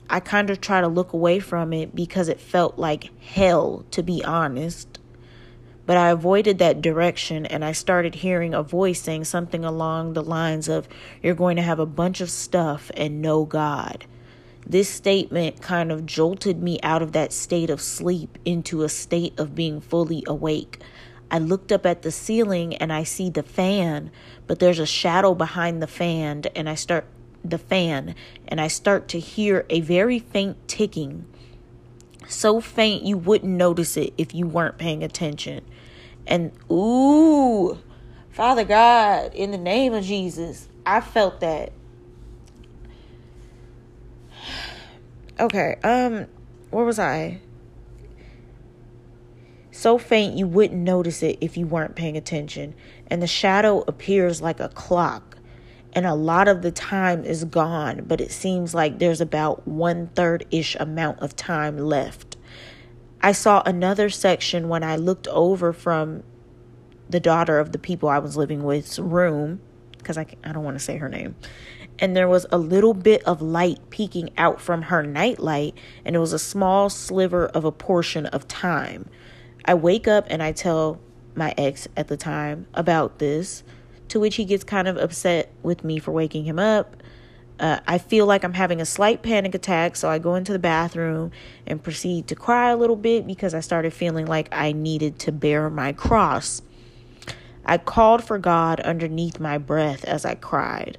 I 0.10 0.20
kind 0.20 0.50
of 0.50 0.60
try 0.60 0.82
to 0.82 0.88
look 0.88 1.14
away 1.14 1.40
from 1.40 1.72
it 1.72 1.94
because 1.94 2.30
it 2.30 2.40
felt 2.40 2.80
like 2.80 3.12
hell, 3.22 3.86
to 3.92 4.02
be 4.02 4.24
honest. 4.24 5.00
But 5.86 5.98
I 5.98 6.10
avoided 6.10 6.58
that 6.60 6.82
direction 6.82 7.46
and 7.46 7.64
I 7.64 7.72
started 7.72 8.16
hearing 8.16 8.54
a 8.54 8.64
voice 8.64 9.02
saying 9.02 9.26
something 9.26 9.64
along 9.64 10.14
the 10.14 10.24
lines 10.24 10.68
of, 10.68 10.88
You're 11.22 11.36
going 11.36 11.56
to 11.58 11.62
have 11.62 11.80
a 11.80 11.86
bunch 11.86 12.22
of 12.22 12.30
stuff 12.32 12.90
and 12.96 13.22
no 13.22 13.46
God. 13.46 14.06
This 14.66 14.90
statement 14.90 15.62
kind 15.62 15.92
of 15.92 16.06
jolted 16.06 16.62
me 16.62 16.80
out 16.84 17.02
of 17.02 17.12
that 17.14 17.34
state 17.34 17.70
of 17.70 17.82
sleep 17.82 18.38
into 18.46 18.84
a 18.84 18.90
state 18.90 19.40
of 19.40 19.56
being 19.56 19.80
fully 19.82 20.24
awake. 20.28 20.80
I 21.32 21.38
looked 21.38 21.72
up 21.72 21.86
at 21.86 22.02
the 22.02 22.12
ceiling 22.12 22.76
and 22.76 22.92
I 22.92 23.04
see 23.04 23.30
the 23.30 23.44
fan, 23.44 24.12
but 24.48 24.60
there's 24.60 24.80
a 24.80 24.86
shadow 24.86 25.36
behind 25.36 25.82
the 25.82 25.88
fan 25.88 26.44
and 26.56 26.68
I 26.68 26.76
start 26.76 27.06
the 27.44 27.58
fan 27.58 28.16
and 28.48 28.60
I 28.60 28.68
start 28.68 29.08
to 29.10 29.20
hear 29.20 29.66
a 29.70 29.82
very 29.82 30.20
faint 30.20 30.68
ticking. 30.68 31.26
So 32.28 32.62
faint 32.62 33.04
you 33.04 33.18
wouldn't 33.18 33.52
notice 33.52 33.98
it 33.98 34.14
if 34.18 34.34
you 34.36 34.48
weren't 34.48 34.78
paying 34.78 35.04
attention. 35.04 35.66
And 36.28 36.52
ooh, 36.72 37.80
Father 38.30 38.64
God, 38.64 39.34
in 39.34 39.52
the 39.52 39.58
name 39.58 39.94
of 39.94 40.04
Jesus, 40.04 40.68
I 40.86 41.02
felt 41.02 41.40
that. 41.42 41.72
Okay, 45.40 45.78
um, 45.86 46.26
where 46.70 46.84
was 46.84 47.00
I? 47.00 47.40
So 49.72 49.98
faint 49.98 50.36
you 50.36 50.46
wouldn't 50.46 50.82
notice 50.82 51.24
it 51.24 51.38
if 51.40 51.56
you 51.56 51.66
weren't 51.66 51.96
paying 51.96 52.18
attention. 52.18 52.76
And 53.08 53.22
the 53.22 53.28
shadow 53.28 53.86
appears 53.88 54.42
like 54.42 54.60
a 54.60 54.68
clock 54.68 55.29
and 55.94 56.06
a 56.06 56.14
lot 56.14 56.48
of 56.48 56.62
the 56.62 56.72
time 56.72 57.24
is 57.26 57.46
gone, 57.46 58.04
but 58.08 58.22
it 58.22 58.32
seems 58.32 58.74
like 58.74 59.00
there's 59.00 59.22
about 59.22 59.68
one 59.68 60.08
third 60.08 60.46
ish 60.52 60.76
amount 60.76 61.20
of 61.20 61.36
time 61.36 61.78
left. 61.78 62.38
I 63.22 63.32
saw 63.32 63.62
another 63.66 64.10
section 64.10 64.70
when 64.70 64.84
I 64.84 64.96
looked 64.96 65.28
over 65.28 65.74
from 65.74 66.24
the 67.10 67.20
daughter 67.20 67.60
of 67.60 67.72
the 67.72 67.80
people 67.80 68.08
I 68.08 68.20
was 68.20 68.38
living 68.38 68.64
with's 68.64 69.00
room, 69.00 69.62
because 69.98 70.18
I, 70.18 70.28
I 70.44 70.52
don't 70.52 70.64
want 70.64 70.78
to 70.78 70.84
say 70.84 70.98
her 70.98 71.10
name. 71.10 71.36
And 71.98 72.16
there 72.16 72.30
was 72.30 72.46
a 72.52 72.58
little 72.58 72.94
bit 72.94 73.24
of 73.24 73.42
light 73.42 73.80
peeking 73.90 74.30
out 74.38 74.62
from 74.62 74.84
her 74.84 75.04
nightlight, 75.04 75.74
and 76.06 76.16
it 76.16 76.20
was 76.20 76.34
a 76.34 76.40
small 76.40 76.90
sliver 76.90 77.48
of 77.48 77.66
a 77.66 77.72
portion 77.72 78.28
of 78.28 78.48
time. 78.48 79.10
I 79.66 79.74
wake 79.74 80.08
up 80.08 80.28
and 80.30 80.42
I 80.42 80.52
tell 80.52 81.02
my 81.36 81.54
ex 81.58 81.88
at 81.98 82.08
the 82.08 82.18
time 82.18 82.68
about 82.74 83.20
this 83.20 83.64
to 84.10 84.20
which 84.20 84.36
he 84.36 84.46
gets 84.46 84.64
kind 84.64 84.88
of 84.88 84.98
upset 84.98 85.52
with 85.64 85.84
me 85.84 86.00
for 86.00 86.12
waking 86.12 86.46
him 86.46 86.60
up. 86.60 86.98
Uh, 87.60 87.80
I 87.88 87.98
feel 87.98 88.26
like 88.26 88.44
I'm 88.44 88.54
having 88.54 88.80
a 88.80 88.86
slight 88.86 89.22
panic 89.22 89.54
attack, 89.54 89.96
so 89.96 90.10
I 90.10 90.18
go 90.18 90.36
into 90.36 90.54
the 90.54 90.60
bathroom 90.60 91.32
and 91.68 91.84
proceed 91.84 92.28
to 92.28 92.36
cry 92.36 92.70
a 92.70 92.78
little 92.78 92.96
bit 92.96 93.28
because 93.28 93.54
I 93.54 93.60
started 93.60 93.94
feeling 93.94 94.26
like 94.26 94.48
I 94.52 94.72
needed 94.72 95.20
to 95.20 95.32
bear 95.32 95.70
my 95.70 95.92
cross. 95.92 96.62
I 97.66 97.78
called 97.78 98.24
for 98.24 98.38
God 98.38 98.80
underneath 98.80 99.40
my 99.40 99.58
breath 99.58 100.06
as 100.06 100.26
I 100.26 100.36
cried. 100.36 100.98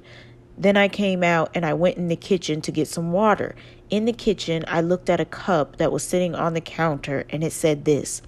Then 0.57 0.77
I 0.77 0.87
came 0.87 1.23
out 1.23 1.49
and 1.55 1.65
I 1.65 1.73
went 1.73 1.97
in 1.97 2.07
the 2.07 2.15
kitchen 2.15 2.61
to 2.61 2.71
get 2.71 2.87
some 2.87 3.11
water. 3.11 3.55
In 3.89 4.05
the 4.05 4.13
kitchen, 4.13 4.63
I 4.67 4.81
looked 4.81 5.09
at 5.09 5.19
a 5.19 5.25
cup 5.25 5.77
that 5.77 5.91
was 5.91 6.03
sitting 6.03 6.35
on 6.35 6.53
the 6.53 6.61
counter 6.61 7.25
and 7.31 7.43
it 7.43 7.51
said 7.51 7.85
this 7.85 8.21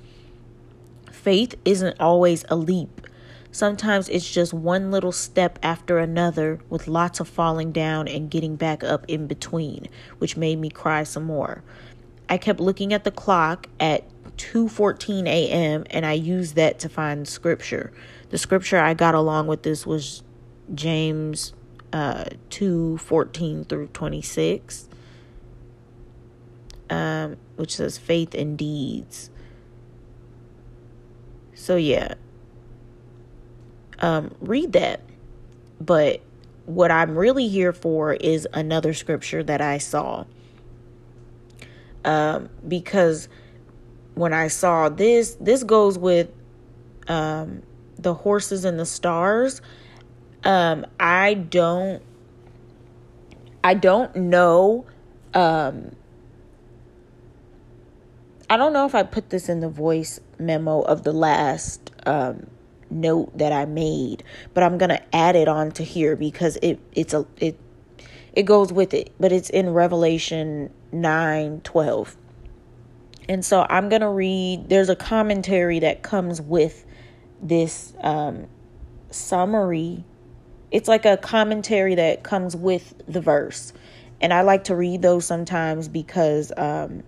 Faith 1.12 1.54
isn't 1.63 2.00
always 2.00 2.43
a 2.50 2.56
leap, 2.56 3.02
Sometimes 3.53 4.09
it's 4.09 4.29
just 4.29 4.51
one 4.51 4.89
little 4.89 5.11
step 5.11 5.59
after 5.61 5.99
another 5.99 6.59
with 6.71 6.87
lots 6.87 7.19
of 7.19 7.29
falling 7.29 7.71
down 7.71 8.07
and 8.07 8.31
getting 8.31 8.55
back 8.55 8.83
up 8.83 9.05
in 9.07 9.27
between, 9.27 9.89
which 10.17 10.35
made 10.35 10.57
me 10.57 10.71
cry 10.71 11.03
some 11.03 11.25
more. 11.25 11.63
I 12.27 12.39
kept 12.39 12.59
looking 12.59 12.93
at 12.93 13.03
the 13.03 13.11
clock 13.11 13.67
at 13.79 14.05
2:14 14.37 15.27
a.m. 15.27 15.83
and 15.91 16.03
I 16.03 16.13
used 16.13 16.55
that 16.55 16.79
to 16.79 16.89
find 16.89 17.27
scripture. 17.27 17.93
The 18.31 18.39
scripture 18.39 18.79
I 18.79 18.95
got 18.95 19.13
along 19.13 19.45
with 19.45 19.61
this 19.61 19.85
was 19.85 20.23
James 20.73 21.53
uh 21.93 22.25
2:14 22.49 23.69
through 23.69 23.87
26. 23.89 24.89
Um, 26.89 27.37
which 27.55 27.75
says 27.75 27.99
faith 27.99 28.33
and 28.33 28.57
deeds. 28.57 29.29
So 31.53 31.75
yeah, 31.75 32.15
um, 34.03 34.35
read 34.41 34.73
that. 34.73 34.99
But 35.79 36.21
what 36.65 36.91
I'm 36.91 37.17
really 37.17 37.47
here 37.47 37.73
for 37.73 38.13
is 38.13 38.47
another 38.53 38.93
scripture 38.93 39.41
that 39.43 39.61
I 39.61 39.77
saw. 39.77 40.25
Um, 42.05 42.49
because 42.67 43.29
when 44.13 44.33
I 44.33 44.49
saw 44.49 44.89
this, 44.89 45.35
this 45.39 45.63
goes 45.63 45.97
with 45.97 46.29
um, 47.07 47.63
the 47.97 48.13
horses 48.13 48.65
and 48.65 48.77
the 48.77 48.85
stars. 48.85 49.61
Um, 50.43 50.85
I 50.99 51.35
don't, 51.35 52.03
I 53.63 53.73
don't 53.73 54.13
know. 54.15 54.85
Um, 55.33 55.95
I 58.49 58.57
don't 58.57 58.73
know 58.73 58.85
if 58.85 58.93
I 58.93 59.03
put 59.03 59.29
this 59.29 59.47
in 59.47 59.61
the 59.61 59.69
voice 59.69 60.19
memo 60.37 60.81
of 60.81 61.03
the 61.03 61.13
last 61.13 61.91
um, 62.05 62.47
note 62.93 63.38
that 63.38 63.51
I 63.51 63.65
made, 63.65 64.23
but 64.53 64.63
I'm 64.63 64.77
gonna 64.77 65.01
add 65.12 65.36
it 65.36 65.47
on 65.47 65.71
to 65.73 65.84
here 65.84 66.15
because 66.15 66.58
it 66.62 66.79
it's 66.93 67.13
a 67.13 67.25
it 67.38 67.60
it 68.34 68.43
goes 68.43 68.73
with 68.73 68.93
it, 68.93 69.12
but 69.19 69.32
it's 69.32 69.49
in 69.49 69.71
Revelation 69.71 70.71
9 70.91 71.62
12. 71.62 72.17
And 73.29 73.45
so 73.45 73.65
I'm 73.69 73.89
gonna 73.89 74.12
read 74.12 74.69
there's 74.69 74.89
a 74.89 74.95
commentary 74.95 75.79
that 75.79 76.03
comes 76.03 76.41
with 76.41 76.86
this 77.41 77.93
um 78.01 78.47
summary. 79.12 80.03
It's 80.71 80.88
like 80.88 81.06
a 81.06 81.17
commentary 81.17 81.95
that 81.95 82.23
comes 82.23 82.56
with 82.56 82.93
the 83.08 83.21
verse. 83.21 83.73
And 84.21 84.34
I 84.34 84.41
like 84.41 84.65
to 84.65 84.75
read 84.75 85.01
those 85.01 85.25
sometimes 85.25 85.88
because 85.88 86.51
um 86.58 87.03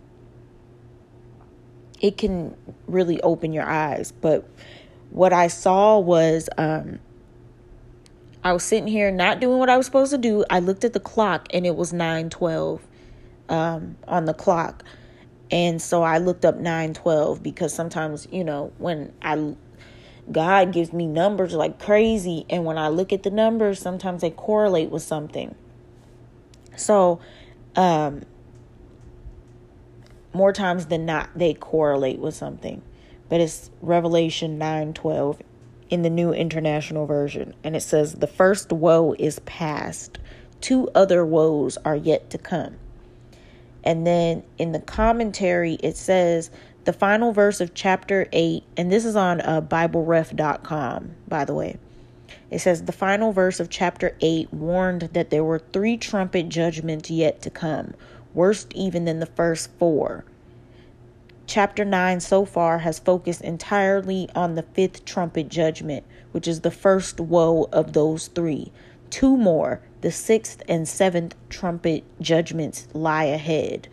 it 2.02 2.18
can 2.18 2.56
really 2.88 3.22
open 3.22 3.54
your 3.54 3.66
eyes. 3.66 4.12
But 4.12 4.48
what 5.16 5.32
I 5.32 5.48
saw 5.48 5.98
was 5.98 6.50
um, 6.58 7.00
I 8.44 8.52
was 8.52 8.64
sitting 8.64 8.88
here 8.88 9.12
not 9.12 9.40
doing 9.40 9.60
what 9.60 9.70
I 9.70 9.78
was 9.78 9.86
supposed 9.86 10.12
to 10.12 10.18
do. 10.18 10.44
I 10.50 10.60
looked 10.60 10.84
at 10.84 10.92
the 10.92 11.00
clock 11.00 11.48
and 11.54 11.66
it 11.66 11.78
was 11.78 11.94
9:12 11.94 12.82
um, 13.48 13.96
on 14.10 14.26
the 14.26 14.34
clock. 14.34 14.84
And 15.50 15.82
so 15.82 16.04
I 16.04 16.18
looked 16.18 16.44
up 16.44 16.58
912 16.58 17.42
because 17.42 17.74
sometimes, 17.74 18.28
you 18.30 18.44
know, 18.44 18.74
when 18.78 19.14
I 19.22 19.56
God 20.30 20.74
gives 20.74 20.92
me 20.92 21.08
numbers 21.08 21.54
like 21.54 21.80
crazy 21.80 22.46
and 22.50 22.66
when 22.66 22.78
I 22.78 22.90
look 22.90 23.14
at 23.14 23.24
the 23.24 23.32
numbers, 23.32 23.80
sometimes 23.80 24.20
they 24.20 24.32
correlate 24.32 24.90
with 24.90 25.04
something. 25.04 25.56
So, 26.76 27.22
um 27.78 28.24
more 30.34 30.52
times 30.52 30.88
than 30.88 31.06
not 31.06 31.30
they 31.38 31.54
correlate 31.54 32.20
with 32.20 32.36
something. 32.36 32.82
But 33.30 33.42
it's 33.42 33.70
Revelation 33.82 34.58
9:12 34.60 35.40
in 35.90 36.02
the 36.02 36.10
New 36.10 36.32
International 36.32 37.06
Version 37.06 37.54
and 37.64 37.76
it 37.76 37.82
says 37.82 38.14
the 38.14 38.28
first 38.28 38.72
woe 38.72 39.16
is 39.18 39.40
past. 39.40 40.20
Two 40.62 40.90
other 40.96 41.26
woes 41.26 41.78
are 41.86 41.96
yet 41.96 42.30
to 42.32 42.38
come. 42.38 42.78
And 43.84 44.06
then 44.06 44.44
in 44.58 44.72
the 44.72 44.80
commentary, 44.80 45.74
it 45.76 45.96
says 45.96 46.50
the 46.86 46.94
final 46.94 47.32
verse 47.32 47.62
of 47.62 47.74
chapter 47.76 48.28
8, 48.32 48.64
and 48.78 48.92
this 48.92 49.06
is 49.06 49.16
on 49.16 49.42
uh, 49.42 49.62
BibleRef.com, 49.62 51.12
by 51.28 51.46
the 51.46 51.54
way. 51.54 51.78
It 52.50 52.60
says 52.60 52.84
the 52.84 52.92
final 52.92 53.32
verse 53.32 53.60
of 53.60 53.70
chapter 53.70 54.16
8 54.22 54.54
warned 54.54 55.10
that 55.14 55.30
there 55.30 55.44
were 55.44 55.60
three 55.60 55.98
trumpet 55.98 56.50
judgments 56.50 57.10
yet 57.12 57.42
to 57.44 57.50
come, 57.50 57.94
worse 58.34 58.66
even 58.74 59.06
than 59.06 59.20
the 59.20 59.26
first 59.26 59.70
four. 59.78 60.26
Chapter 61.48 61.86
9 61.86 62.22
so 62.22 62.44
far 62.44 62.80
has 62.80 62.98
focused 62.98 63.42
entirely 63.42 64.28
on 64.36 64.56
the 64.56 64.64
fifth 64.64 65.06
trumpet 65.06 65.48
judgment, 65.48 66.04
which 66.32 66.48
is 66.48 66.62
the 66.62 66.72
first 66.72 67.20
woe 67.20 67.70
of 67.72 67.94
those 67.94 68.28
three. 68.30 68.72
Two 69.12 69.38
more, 69.38 69.80
the 70.02 70.12
sixth 70.12 70.64
and 70.68 70.88
seventh 70.88 71.36
trumpet 71.50 72.04
judgments 72.20 72.88
lie 72.94 73.26
ahead. 73.26 73.88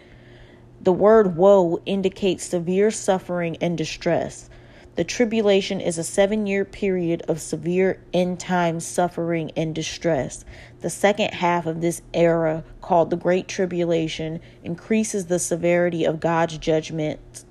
The 0.81 0.93
word 0.93 1.37
woe 1.37 1.81
indicates 1.85 2.45
severe 2.45 2.91
suffering 2.91 3.59
and 3.61 3.77
distress. 3.77 4.49
The 4.95 5.05
tribulation 5.05 5.81
is 5.81 5.97
a 5.97 6.05
seven 6.05 6.47
year 6.47 6.67
period 6.67 7.23
of 7.27 7.41
severe 7.41 7.99
end 8.13 8.39
time 8.39 8.79
suffering 8.79 9.51
and 9.57 9.75
distress. 9.75 10.45
The 10.81 10.91
second 10.91 11.33
half 11.33 11.65
of 11.65 11.81
this 11.81 12.03
era, 12.13 12.63
called 12.83 13.09
the 13.09 13.17
Great 13.17 13.49
Tribulation, 13.49 14.41
increases 14.63 15.27
the 15.27 15.39
severity 15.39 16.05
of 16.05 16.21
God's 16.21 16.59
judgment, 16.59 17.45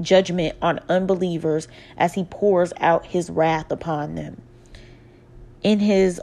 judgment 0.00 0.56
on 0.62 0.80
unbelievers 0.88 1.68
as 1.98 2.14
he 2.14 2.24
pours 2.24 2.72
out 2.80 3.04
his 3.06 3.28
wrath 3.28 3.70
upon 3.70 4.14
them. 4.14 4.40
In 5.62 5.80
his 5.80 6.22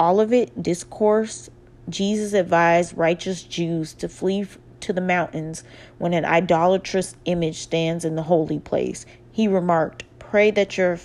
Olivet 0.00 0.60
Discourse, 0.60 1.50
Jesus 1.88 2.32
advised 2.32 2.96
righteous 2.96 3.44
Jews 3.44 3.94
to 3.94 4.08
flee 4.08 4.48
to 4.80 4.92
the 4.92 5.00
mountains 5.00 5.62
when 5.98 6.12
an 6.12 6.24
idolatrous 6.24 7.14
image 7.24 7.58
stands 7.58 8.04
in 8.04 8.16
the 8.16 8.22
holy 8.22 8.58
place. 8.58 9.06
He 9.32 9.48
remarked, 9.48 10.04
Pray 10.18 10.50
that 10.52 10.76
your 10.76 10.98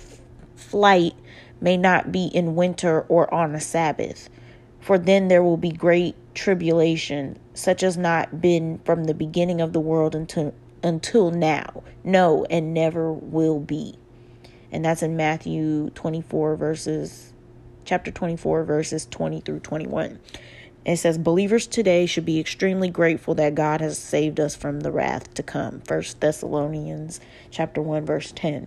flight 0.54 1.14
may 1.60 1.76
not 1.76 2.12
be 2.12 2.26
in 2.26 2.54
winter 2.54 3.00
or 3.08 3.32
on 3.32 3.54
a 3.54 3.60
Sabbath, 3.60 4.28
for 4.80 4.98
then 4.98 5.28
there 5.28 5.42
will 5.42 5.56
be 5.56 5.72
great 5.72 6.14
tribulation, 6.34 7.38
such 7.54 7.82
as 7.82 7.96
not 7.96 8.40
been 8.40 8.78
from 8.84 9.04
the 9.04 9.14
beginning 9.14 9.60
of 9.60 9.72
the 9.72 9.80
world 9.80 10.14
until 10.14 10.54
until 10.82 11.30
now. 11.30 11.82
No, 12.04 12.44
and 12.48 12.72
never 12.72 13.12
will 13.12 13.58
be. 13.58 13.98
And 14.70 14.84
that's 14.84 15.02
in 15.02 15.16
Matthew 15.16 15.90
24 15.90 16.54
verses 16.56 17.32
chapter 17.84 18.10
24, 18.10 18.64
verses 18.64 19.06
20 19.06 19.40
through 19.40 19.60
21. 19.60 20.18
It 20.88 20.96
says, 20.96 21.18
Believers 21.18 21.66
today 21.66 22.06
should 22.06 22.24
be 22.24 22.40
extremely 22.40 22.88
grateful 22.88 23.34
that 23.34 23.54
God 23.54 23.82
has 23.82 23.98
saved 23.98 24.40
us 24.40 24.56
from 24.56 24.80
the 24.80 24.90
wrath 24.90 25.34
to 25.34 25.42
come. 25.42 25.80
First 25.82 26.20
Thessalonians 26.20 27.20
chapter 27.50 27.82
1, 27.82 28.06
verse 28.06 28.32
10. 28.34 28.66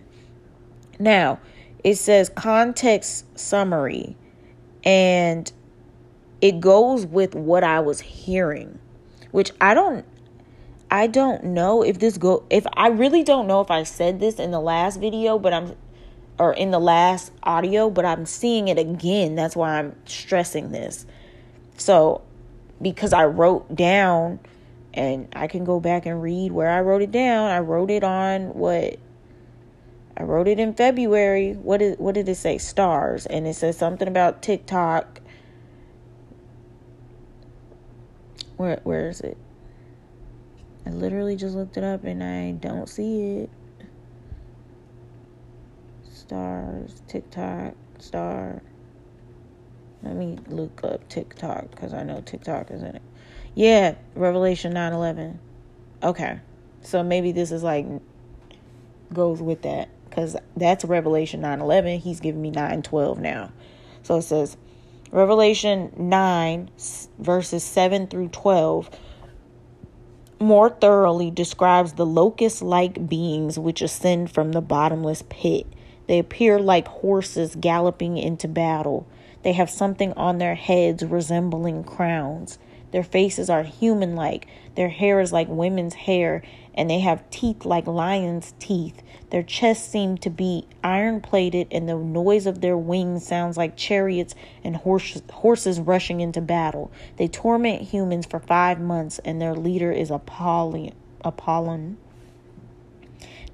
Now, 1.00 1.40
it 1.82 1.96
says 1.96 2.28
context 2.28 3.26
summary, 3.36 4.16
and 4.84 5.50
it 6.40 6.60
goes 6.60 7.04
with 7.06 7.34
what 7.34 7.64
I 7.64 7.80
was 7.80 8.00
hearing, 8.00 8.78
which 9.32 9.50
I 9.60 9.74
don't 9.74 10.04
I 10.92 11.08
don't 11.08 11.42
know 11.42 11.82
if 11.82 11.98
this 11.98 12.18
go 12.18 12.44
if 12.50 12.64
I 12.74 12.88
really 12.88 13.24
don't 13.24 13.48
know 13.48 13.62
if 13.62 13.70
I 13.70 13.82
said 13.82 14.20
this 14.20 14.38
in 14.38 14.52
the 14.52 14.60
last 14.60 15.00
video, 15.00 15.40
but 15.40 15.52
I'm 15.52 15.74
or 16.38 16.52
in 16.52 16.70
the 16.70 16.78
last 16.78 17.32
audio, 17.42 17.90
but 17.90 18.04
I'm 18.04 18.26
seeing 18.26 18.68
it 18.68 18.78
again. 18.78 19.34
That's 19.34 19.56
why 19.56 19.80
I'm 19.80 19.96
stressing 20.04 20.70
this. 20.70 21.04
So, 21.82 22.22
because 22.80 23.12
I 23.12 23.24
wrote 23.24 23.74
down, 23.74 24.38
and 24.94 25.28
I 25.34 25.46
can 25.46 25.64
go 25.64 25.80
back 25.80 26.06
and 26.06 26.22
read 26.22 26.52
where 26.52 26.70
I 26.70 26.80
wrote 26.80 27.02
it 27.02 27.10
down. 27.10 27.50
I 27.50 27.58
wrote 27.58 27.90
it 27.90 28.04
on 28.04 28.54
what 28.54 28.98
I 30.16 30.22
wrote 30.22 30.46
it 30.46 30.60
in 30.60 30.74
February. 30.74 31.54
What 31.54 31.78
did 31.78 31.98
what 31.98 32.14
did 32.14 32.28
it 32.28 32.36
say? 32.36 32.58
Stars, 32.58 33.26
and 33.26 33.46
it 33.46 33.54
says 33.54 33.76
something 33.76 34.06
about 34.06 34.42
TikTok. 34.42 35.20
Where 38.56 38.80
where 38.84 39.08
is 39.08 39.20
it? 39.20 39.36
I 40.86 40.90
literally 40.90 41.36
just 41.36 41.56
looked 41.56 41.76
it 41.76 41.84
up 41.84 42.04
and 42.04 42.22
I 42.22 42.52
don't 42.52 42.88
see 42.88 43.38
it 43.38 43.50
stars, 46.32 47.02
TikTok, 47.08 47.74
star. 47.98 48.62
Let 50.02 50.16
me 50.16 50.38
look 50.48 50.80
up 50.82 51.08
TikTok 51.08 51.70
because 51.70 51.94
I 51.94 52.02
know 52.02 52.20
TikTok 52.20 52.70
is 52.70 52.82
in 52.82 52.96
it. 52.96 53.02
Yeah, 53.54 53.94
Revelation 54.14 54.72
9 54.72 54.92
11. 54.92 55.38
Okay. 56.02 56.40
So 56.82 57.02
maybe 57.02 57.32
this 57.32 57.52
is 57.52 57.62
like 57.62 57.86
goes 59.12 59.40
with 59.40 59.62
that 59.62 59.88
because 60.08 60.36
that's 60.56 60.84
Revelation 60.84 61.40
9 61.42 61.60
11. 61.60 62.00
He's 62.00 62.20
giving 62.20 62.42
me 62.42 62.50
9 62.50 62.82
12 62.82 63.20
now. 63.20 63.52
So 64.02 64.16
it 64.16 64.22
says 64.22 64.56
Revelation 65.12 65.92
9 65.96 66.70
verses 67.18 67.62
7 67.62 68.08
through 68.08 68.28
12 68.28 68.90
more 70.40 70.70
thoroughly 70.70 71.30
describes 71.30 71.92
the 71.92 72.06
locust 72.06 72.62
like 72.62 73.08
beings 73.08 73.56
which 73.60 73.80
ascend 73.80 74.28
from 74.28 74.50
the 74.50 74.60
bottomless 74.60 75.22
pit 75.28 75.66
they 76.06 76.18
appear 76.18 76.58
like 76.58 76.88
horses 76.88 77.56
galloping 77.58 78.18
into 78.18 78.48
battle. 78.48 79.06
They 79.42 79.52
have 79.52 79.70
something 79.70 80.12
on 80.14 80.38
their 80.38 80.54
heads 80.54 81.02
resembling 81.02 81.84
crowns. 81.84 82.58
Their 82.92 83.02
faces 83.02 83.48
are 83.48 83.62
human 83.62 84.14
like. 84.14 84.46
Their 84.74 84.90
hair 84.90 85.20
is 85.20 85.32
like 85.32 85.48
women's 85.48 85.94
hair, 85.94 86.42
and 86.74 86.88
they 86.88 87.00
have 87.00 87.28
teeth 87.30 87.64
like 87.64 87.86
lions' 87.86 88.54
teeth. 88.58 89.02
Their 89.30 89.42
chests 89.42 89.88
seem 89.88 90.18
to 90.18 90.30
be 90.30 90.66
iron 90.84 91.20
plated, 91.20 91.68
and 91.70 91.88
the 91.88 91.96
noise 91.96 92.46
of 92.46 92.60
their 92.60 92.76
wings 92.76 93.26
sounds 93.26 93.56
like 93.56 93.76
chariots 93.76 94.34
and 94.62 94.76
horses, 94.76 95.22
horses 95.32 95.80
rushing 95.80 96.20
into 96.20 96.40
battle. 96.40 96.92
They 97.16 97.28
torment 97.28 97.82
humans 97.82 98.26
for 98.26 98.40
five 98.40 98.78
months, 98.78 99.18
and 99.20 99.40
their 99.40 99.54
leader 99.54 99.90
is 99.90 100.10
Apollyon. 100.10 100.94
Apollon. 101.24 101.96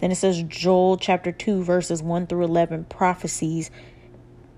Then 0.00 0.10
it 0.12 0.16
says 0.16 0.42
Joel 0.42 0.96
chapter 0.96 1.32
2 1.32 1.62
verses 1.62 2.02
1 2.02 2.26
through 2.28 2.44
11 2.44 2.84
prophecies 2.84 3.70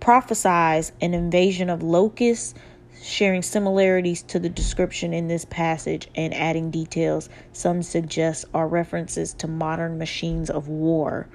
prophesies 0.01 0.93
an 1.01 1.15
invasion 1.15 1.71
of 1.71 1.83
locusts 1.83 2.55
sharing 3.03 3.43
similarities 3.43 4.23
to 4.23 4.39
the 4.39 4.49
description 4.49 5.15
in 5.15 5.29
this 5.29 5.45
passage 5.47 6.09
and 6.15 6.35
adding 6.35 6.71
details 6.71 7.29
some 7.53 7.83
suggest 7.83 8.45
are 8.53 8.69
references 8.69 9.33
to 9.35 9.47
modern 9.47 9.99
machines 9.99 10.51
of 10.51 10.69
war. 10.69 11.29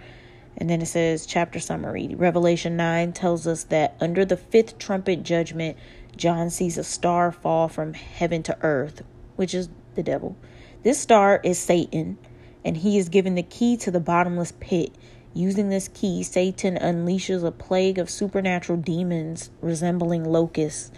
And 0.58 0.69
then 0.69 0.82
it 0.82 0.86
says, 0.86 1.25
chapter 1.25 1.60
summary 1.60 2.13
Revelation 2.15 2.78
9 2.78 3.13
tells 3.13 3.48
us 3.48 3.63
that 3.65 3.96
under 4.00 4.25
the 4.25 4.37
fifth 4.37 4.77
trumpet 4.77 5.23
judgment, 5.23 5.77
John 6.15 6.50
sees 6.50 6.77
a 6.77 6.83
star 6.83 7.31
fall 7.31 7.67
from 7.67 7.94
heaven 7.94 8.44
to 8.44 8.58
earth, 8.62 9.04
which 9.35 9.54
is 9.54 9.69
the 9.96 10.04
devil. 10.04 10.37
This 10.83 11.00
star 11.00 11.42
is 11.44 11.58
Satan 11.58 12.17
and 12.63 12.77
he 12.77 12.98
is 12.98 13.10
given 13.10 13.35
the 13.35 13.44
key 13.44 13.77
to 13.77 13.92
the 13.92 14.00
bottomless 14.00 14.54
pit. 14.60 14.94
Using 15.38 15.67
this 15.67 15.90
key, 15.90 16.23
Satan 16.23 16.77
unleashes 16.77 17.44
a 17.44 17.52
plague 17.52 18.00
of 18.00 18.10
supernatural 18.10 18.77
demons 18.77 19.50
resembling 19.60 20.23
locusts. 20.23 20.94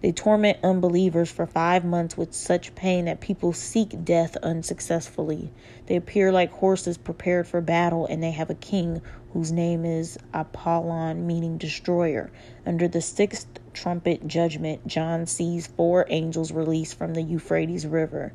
They 0.00 0.12
torment 0.12 0.58
unbelievers 0.62 1.32
for 1.32 1.46
five 1.46 1.84
months 1.84 2.16
with 2.16 2.32
such 2.32 2.76
pain 2.76 3.06
that 3.06 3.20
people 3.20 3.52
seek 3.52 4.04
death 4.04 4.36
unsuccessfully. 4.36 5.50
They 5.86 5.96
appear 5.96 6.30
like 6.30 6.52
horses 6.52 6.96
prepared 6.96 7.48
for 7.48 7.60
battle, 7.60 8.06
and 8.06 8.22
they 8.22 8.30
have 8.30 8.50
a 8.50 8.54
king 8.54 9.02
whose 9.32 9.50
name 9.50 9.84
is 9.84 10.16
Apollyon, 10.32 11.26
meaning 11.26 11.58
destroyer. 11.58 12.30
Under 12.64 12.86
the 12.86 13.02
sixth 13.02 13.48
trumpet 13.72 14.28
judgment, 14.28 14.86
John 14.86 15.26
sees 15.26 15.66
four 15.66 16.06
angels 16.08 16.52
released 16.52 16.96
from 16.96 17.14
the 17.14 17.22
Euphrates 17.22 17.84
River. 17.84 18.32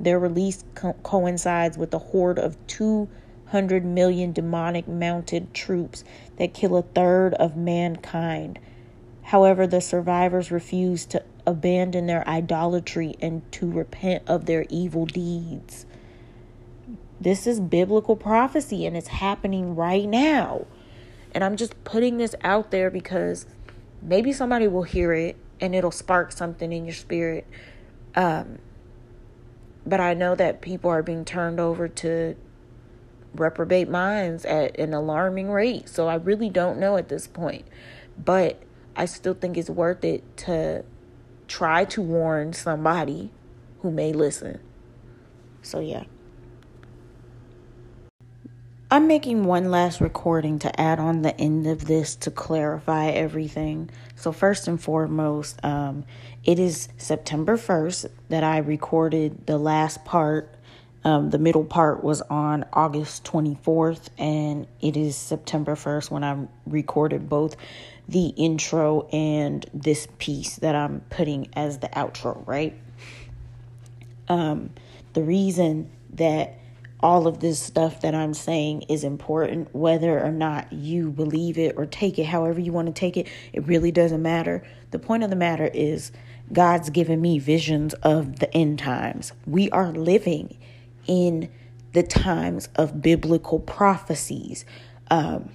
Their 0.00 0.18
release 0.18 0.64
co- 0.74 0.94
coincides 1.02 1.76
with 1.76 1.90
the 1.90 1.98
horde 1.98 2.38
of 2.38 2.56
two 2.66 3.10
200 3.46 3.84
million 3.84 4.32
demonic 4.32 4.88
mounted 4.88 5.54
troops 5.54 6.04
that 6.36 6.52
kill 6.52 6.76
a 6.76 6.82
third 6.82 7.34
of 7.34 7.56
mankind. 7.56 8.58
However, 9.22 9.66
the 9.66 9.80
survivors 9.80 10.50
refuse 10.50 11.06
to 11.06 11.22
abandon 11.46 12.06
their 12.06 12.28
idolatry 12.28 13.14
and 13.20 13.50
to 13.52 13.70
repent 13.70 14.24
of 14.26 14.46
their 14.46 14.66
evil 14.68 15.06
deeds. 15.06 15.86
This 17.20 17.46
is 17.46 17.60
biblical 17.60 18.16
prophecy 18.16 18.84
and 18.84 18.96
it's 18.96 19.08
happening 19.08 19.74
right 19.76 20.08
now. 20.08 20.66
And 21.32 21.44
I'm 21.44 21.56
just 21.56 21.82
putting 21.84 22.18
this 22.18 22.34
out 22.42 22.70
there 22.70 22.90
because 22.90 23.46
maybe 24.02 24.32
somebody 24.32 24.66
will 24.66 24.82
hear 24.82 25.12
it 25.12 25.36
and 25.60 25.74
it'll 25.74 25.90
spark 25.90 26.32
something 26.32 26.72
in 26.72 26.84
your 26.84 26.94
spirit. 26.94 27.46
Um, 28.14 28.58
but 29.86 30.00
I 30.00 30.14
know 30.14 30.34
that 30.34 30.60
people 30.60 30.90
are 30.90 31.02
being 31.02 31.24
turned 31.24 31.60
over 31.60 31.88
to 31.88 32.36
reprobate 33.36 33.88
minds 33.88 34.44
at 34.44 34.78
an 34.78 34.94
alarming 34.94 35.50
rate. 35.50 35.88
So 35.88 36.08
I 36.08 36.16
really 36.16 36.50
don't 36.50 36.78
know 36.78 36.96
at 36.96 37.08
this 37.08 37.26
point. 37.26 37.66
But 38.22 38.62
I 38.96 39.04
still 39.04 39.34
think 39.34 39.56
it's 39.56 39.70
worth 39.70 40.04
it 40.04 40.36
to 40.38 40.84
try 41.48 41.84
to 41.86 42.02
warn 42.02 42.52
somebody 42.52 43.30
who 43.80 43.90
may 43.90 44.12
listen. 44.12 44.60
So, 45.62 45.80
yeah. 45.80 46.04
I'm 48.88 49.08
making 49.08 49.44
one 49.44 49.70
last 49.70 50.00
recording 50.00 50.60
to 50.60 50.80
add 50.80 51.00
on 51.00 51.22
the 51.22 51.38
end 51.40 51.66
of 51.66 51.86
this 51.86 52.14
to 52.16 52.30
clarify 52.30 53.08
everything. 53.08 53.90
So, 54.14 54.30
first 54.32 54.68
and 54.68 54.80
foremost, 54.80 55.62
um, 55.64 56.04
it 56.44 56.60
is 56.60 56.88
September 56.96 57.56
1st 57.56 58.08
that 58.28 58.44
I 58.44 58.58
recorded 58.58 59.46
the 59.46 59.58
last 59.58 60.04
part. 60.04 60.55
Um, 61.06 61.30
the 61.30 61.38
middle 61.38 61.62
part 61.62 62.02
was 62.02 62.20
on 62.22 62.64
August 62.72 63.22
24th, 63.22 64.08
and 64.18 64.66
it 64.80 64.96
is 64.96 65.14
September 65.14 65.76
1st 65.76 66.10
when 66.10 66.24
I 66.24 66.48
recorded 66.66 67.28
both 67.28 67.54
the 68.08 68.30
intro 68.30 69.06
and 69.12 69.64
this 69.72 70.08
piece 70.18 70.56
that 70.56 70.74
I'm 70.74 71.02
putting 71.08 71.48
as 71.54 71.78
the 71.78 71.86
outro, 71.90 72.44
right? 72.44 72.76
Um, 74.26 74.70
the 75.12 75.22
reason 75.22 75.92
that 76.14 76.58
all 76.98 77.28
of 77.28 77.38
this 77.38 77.60
stuff 77.60 78.00
that 78.00 78.16
I'm 78.16 78.34
saying 78.34 78.86
is 78.88 79.04
important, 79.04 79.72
whether 79.72 80.18
or 80.20 80.32
not 80.32 80.72
you 80.72 81.12
believe 81.12 81.56
it 81.56 81.76
or 81.76 81.86
take 81.86 82.18
it 82.18 82.26
however 82.26 82.58
you 82.58 82.72
want 82.72 82.88
to 82.88 82.92
take 82.92 83.16
it. 83.16 83.28
It 83.52 83.64
really 83.68 83.92
doesn't 83.92 84.22
matter. 84.22 84.66
The 84.90 84.98
point 84.98 85.22
of 85.22 85.30
the 85.30 85.36
matter 85.36 85.70
is, 85.72 86.10
God's 86.52 86.90
given 86.90 87.20
me 87.20 87.38
visions 87.38 87.94
of 87.94 88.40
the 88.40 88.52
end 88.52 88.80
times. 88.80 89.32
We 89.46 89.70
are 89.70 89.92
living 89.92 90.56
in 91.06 91.50
the 91.92 92.02
times 92.02 92.68
of 92.76 93.00
biblical 93.00 93.58
prophecies. 93.58 94.64
Um, 95.10 95.50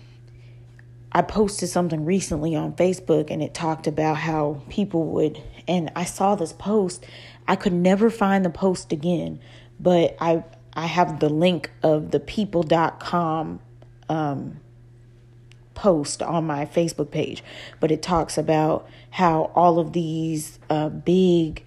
I 1.12 1.22
posted 1.22 1.70
something 1.70 2.06
recently 2.06 2.56
on 2.56 2.74
Facebook 2.74 3.30
and 3.30 3.44
it 3.44 3.54
talked 3.54 3.86
about 3.86 4.18
how 4.18 4.62
people 4.70 5.04
would, 5.08 5.42
and 5.68 5.92
I 5.96 6.06
saw 6.06 6.36
this 6.36 6.54
post. 6.54 7.06
I 7.48 7.56
could 7.56 7.74
never 7.74 8.10
find 8.10 8.46
the 8.46 8.50
post 8.50 8.92
again, 8.92 9.40
but 9.80 10.16
I 10.22 10.44
I 10.74 10.86
have 10.86 11.20
the 11.20 11.30
link 11.30 11.70
of 11.84 12.12
the 12.12 12.20
people.com 12.20 13.60
um, 14.08 14.60
post 15.74 16.22
on 16.22 16.46
my 16.46 16.66
Facebook 16.66 17.12
page, 17.12 17.44
but 17.80 17.92
it 17.92 18.02
talks 18.02 18.38
about 18.38 18.88
how 19.10 19.52
all 19.54 19.80
of 19.80 19.92
these 19.92 20.60
uh, 20.70 20.88
big 20.90 21.66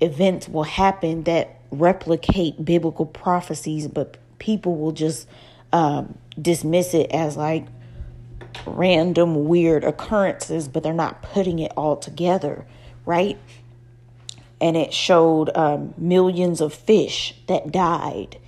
events 0.00 0.48
will 0.48 0.62
happen 0.62 1.24
that 1.24 1.57
replicate 1.70 2.64
biblical 2.64 3.06
prophecies, 3.06 3.88
but 3.88 4.16
people 4.38 4.76
will 4.76 4.92
just 4.92 5.28
um, 5.72 6.18
dismiss 6.40 6.94
it 6.94 7.10
as 7.10 7.36
like 7.36 7.66
random 8.66 9.46
weird 9.46 9.84
occurrences, 9.84 10.68
but 10.68 10.82
they're 10.82 10.92
not 10.92 11.22
putting 11.22 11.58
it 11.58 11.72
all 11.76 11.96
together, 11.96 12.66
right? 13.04 13.38
and 14.60 14.76
it 14.76 14.92
showed 14.92 15.54
um, 15.56 15.94
millions 15.96 16.60
of 16.60 16.74
fish 16.74 17.34
that 17.46 17.70
died 17.70 18.38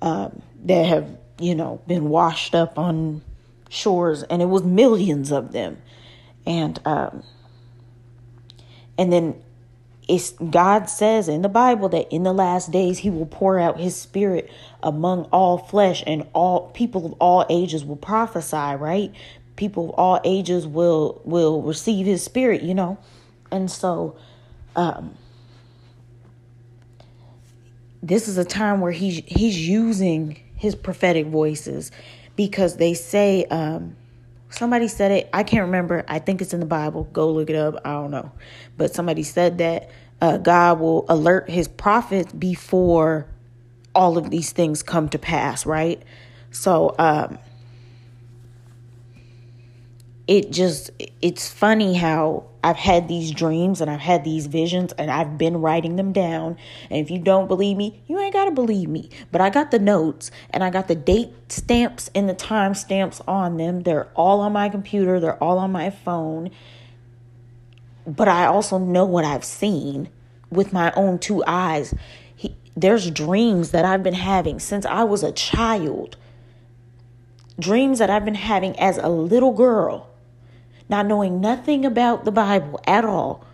um, 0.00 0.42
that 0.64 0.86
have 0.86 1.08
you 1.38 1.54
know 1.54 1.80
been 1.86 2.08
washed 2.08 2.54
up 2.54 2.78
on 2.78 3.22
shores 3.68 4.22
and 4.24 4.42
it 4.42 4.46
was 4.46 4.62
millions 4.62 5.30
of 5.32 5.52
them 5.52 5.78
and 6.46 6.80
um, 6.84 7.22
and 8.98 9.12
then 9.12 9.40
it's 10.12 10.30
God 10.32 10.90
says 10.90 11.28
in 11.28 11.42
the 11.42 11.48
Bible 11.48 11.88
that 11.90 12.12
in 12.12 12.22
the 12.22 12.32
last 12.32 12.70
days 12.70 12.98
he 12.98 13.10
will 13.10 13.26
pour 13.26 13.58
out 13.58 13.80
his 13.80 13.96
spirit 13.96 14.50
among 14.82 15.24
all 15.26 15.58
flesh 15.58 16.04
and 16.06 16.26
all 16.34 16.68
people 16.70 17.06
of 17.06 17.12
all 17.14 17.46
ages 17.48 17.84
will 17.84 17.96
prophesy 17.96 18.56
right? 18.56 19.12
People 19.56 19.90
of 19.90 19.94
all 19.96 20.20
ages 20.24 20.66
will 20.66 21.22
will 21.24 21.62
receive 21.62 22.06
his 22.06 22.22
spirit 22.22 22.62
you 22.62 22.74
know? 22.74 22.98
And 23.50 23.70
so 23.70 24.16
um 24.76 25.16
this 28.02 28.28
is 28.28 28.36
a 28.36 28.44
time 28.44 28.80
where 28.80 28.92
he's 28.92 29.22
he's 29.26 29.66
using 29.66 30.38
his 30.56 30.74
prophetic 30.74 31.26
voices 31.26 31.90
because 32.36 32.76
they 32.76 32.94
say 32.94 33.44
um, 33.46 33.96
somebody 34.52 34.88
said 34.88 35.10
it. 35.10 35.30
I 35.32 35.42
can't 35.42 35.64
remember. 35.66 36.04
I 36.08 36.18
think 36.18 36.40
it's 36.40 36.54
in 36.54 36.60
the 36.60 36.66
bible. 36.66 37.04
Go 37.12 37.30
look 37.30 37.50
it 37.50 37.56
up. 37.56 37.76
I 37.84 37.92
don't 37.92 38.10
know. 38.10 38.32
But 38.76 38.94
somebody 38.94 39.22
said 39.22 39.58
that 39.58 39.90
uh, 40.20 40.36
god 40.36 40.78
will 40.80 41.04
alert 41.08 41.50
his 41.50 41.68
prophets 41.68 42.32
before 42.32 43.26
all 43.94 44.16
of 44.16 44.30
these 44.30 44.52
things 44.52 44.82
come 44.82 45.08
to 45.10 45.18
pass 45.18 45.66
right? 45.66 46.02
So 46.50 46.94
um, 46.98 47.38
it 50.28 50.52
just 50.52 50.90
it's 51.20 51.50
funny 51.50 51.94
how 51.94 52.44
I've 52.64 52.76
had 52.76 53.08
these 53.08 53.32
dreams 53.32 53.80
and 53.80 53.90
I've 53.90 54.00
had 54.00 54.22
these 54.22 54.46
visions 54.46 54.92
and 54.92 55.10
I've 55.10 55.36
been 55.36 55.60
writing 55.60 55.96
them 55.96 56.12
down. 56.12 56.56
And 56.90 57.00
if 57.00 57.10
you 57.10 57.18
don't 57.18 57.48
believe 57.48 57.76
me, 57.76 58.02
you 58.06 58.20
ain't 58.20 58.32
got 58.32 58.44
to 58.44 58.52
believe 58.52 58.88
me. 58.88 59.10
But 59.32 59.40
I 59.40 59.50
got 59.50 59.72
the 59.72 59.80
notes 59.80 60.30
and 60.50 60.62
I 60.62 60.70
got 60.70 60.86
the 60.86 60.94
date 60.94 61.32
stamps 61.48 62.08
and 62.14 62.28
the 62.28 62.34
time 62.34 62.74
stamps 62.74 63.20
on 63.26 63.56
them. 63.56 63.82
They're 63.82 64.08
all 64.14 64.40
on 64.40 64.52
my 64.52 64.68
computer, 64.68 65.18
they're 65.18 65.42
all 65.42 65.58
on 65.58 65.72
my 65.72 65.90
phone. 65.90 66.50
But 68.06 68.28
I 68.28 68.46
also 68.46 68.78
know 68.78 69.04
what 69.04 69.24
I've 69.24 69.44
seen 69.44 70.08
with 70.50 70.72
my 70.72 70.92
own 70.92 71.18
two 71.18 71.42
eyes. 71.46 71.94
He, 72.36 72.54
there's 72.76 73.10
dreams 73.10 73.72
that 73.72 73.84
I've 73.84 74.04
been 74.04 74.14
having 74.14 74.60
since 74.60 74.86
I 74.86 75.02
was 75.02 75.24
a 75.24 75.32
child. 75.32 76.16
Dreams 77.58 77.98
that 77.98 78.08
I've 78.08 78.24
been 78.24 78.34
having 78.36 78.78
as 78.78 78.98
a 78.98 79.08
little 79.08 79.52
girl 79.52 80.11
not 80.88 81.06
knowing 81.06 81.40
nothing 81.40 81.84
about 81.84 82.24
the 82.24 82.32
Bible 82.32 82.80
at 82.86 83.04
all, 83.04 83.44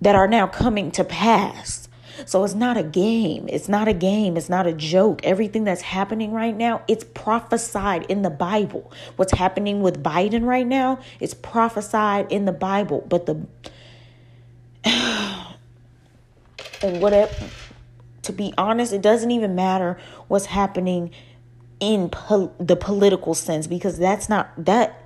that 0.00 0.14
are 0.14 0.28
now 0.28 0.46
coming 0.46 0.90
to 0.92 1.04
pass. 1.04 1.88
So 2.26 2.44
it's 2.44 2.54
not 2.54 2.76
a 2.76 2.82
game. 2.82 3.48
It's 3.48 3.68
not 3.68 3.88
a 3.88 3.92
game. 3.92 4.36
It's 4.36 4.48
not 4.48 4.66
a 4.66 4.72
joke. 4.72 5.20
Everything 5.24 5.64
that's 5.64 5.82
happening 5.82 6.32
right 6.32 6.56
now, 6.56 6.82
it's 6.86 7.04
prophesied 7.04 8.04
in 8.04 8.22
the 8.22 8.30
Bible. 8.30 8.92
What's 9.16 9.32
happening 9.32 9.82
with 9.82 10.02
Biden 10.02 10.44
right 10.44 10.66
now, 10.66 11.00
it's 11.20 11.34
prophesied 11.34 12.30
in 12.30 12.44
the 12.44 12.52
Bible. 12.52 13.04
But 13.08 13.26
the 13.26 13.46
and 16.82 17.00
whatever 17.00 17.34
to 18.24 18.32
be 18.32 18.52
honest, 18.56 18.92
it 18.92 19.02
doesn't 19.02 19.30
even 19.30 19.54
matter 19.54 19.98
what's 20.28 20.46
happening 20.46 21.10
in 21.78 22.08
pol- 22.08 22.54
the 22.58 22.76
political 22.76 23.34
sense 23.34 23.66
because 23.66 23.98
that's 23.98 24.28
not 24.28 24.50
that 24.56 25.03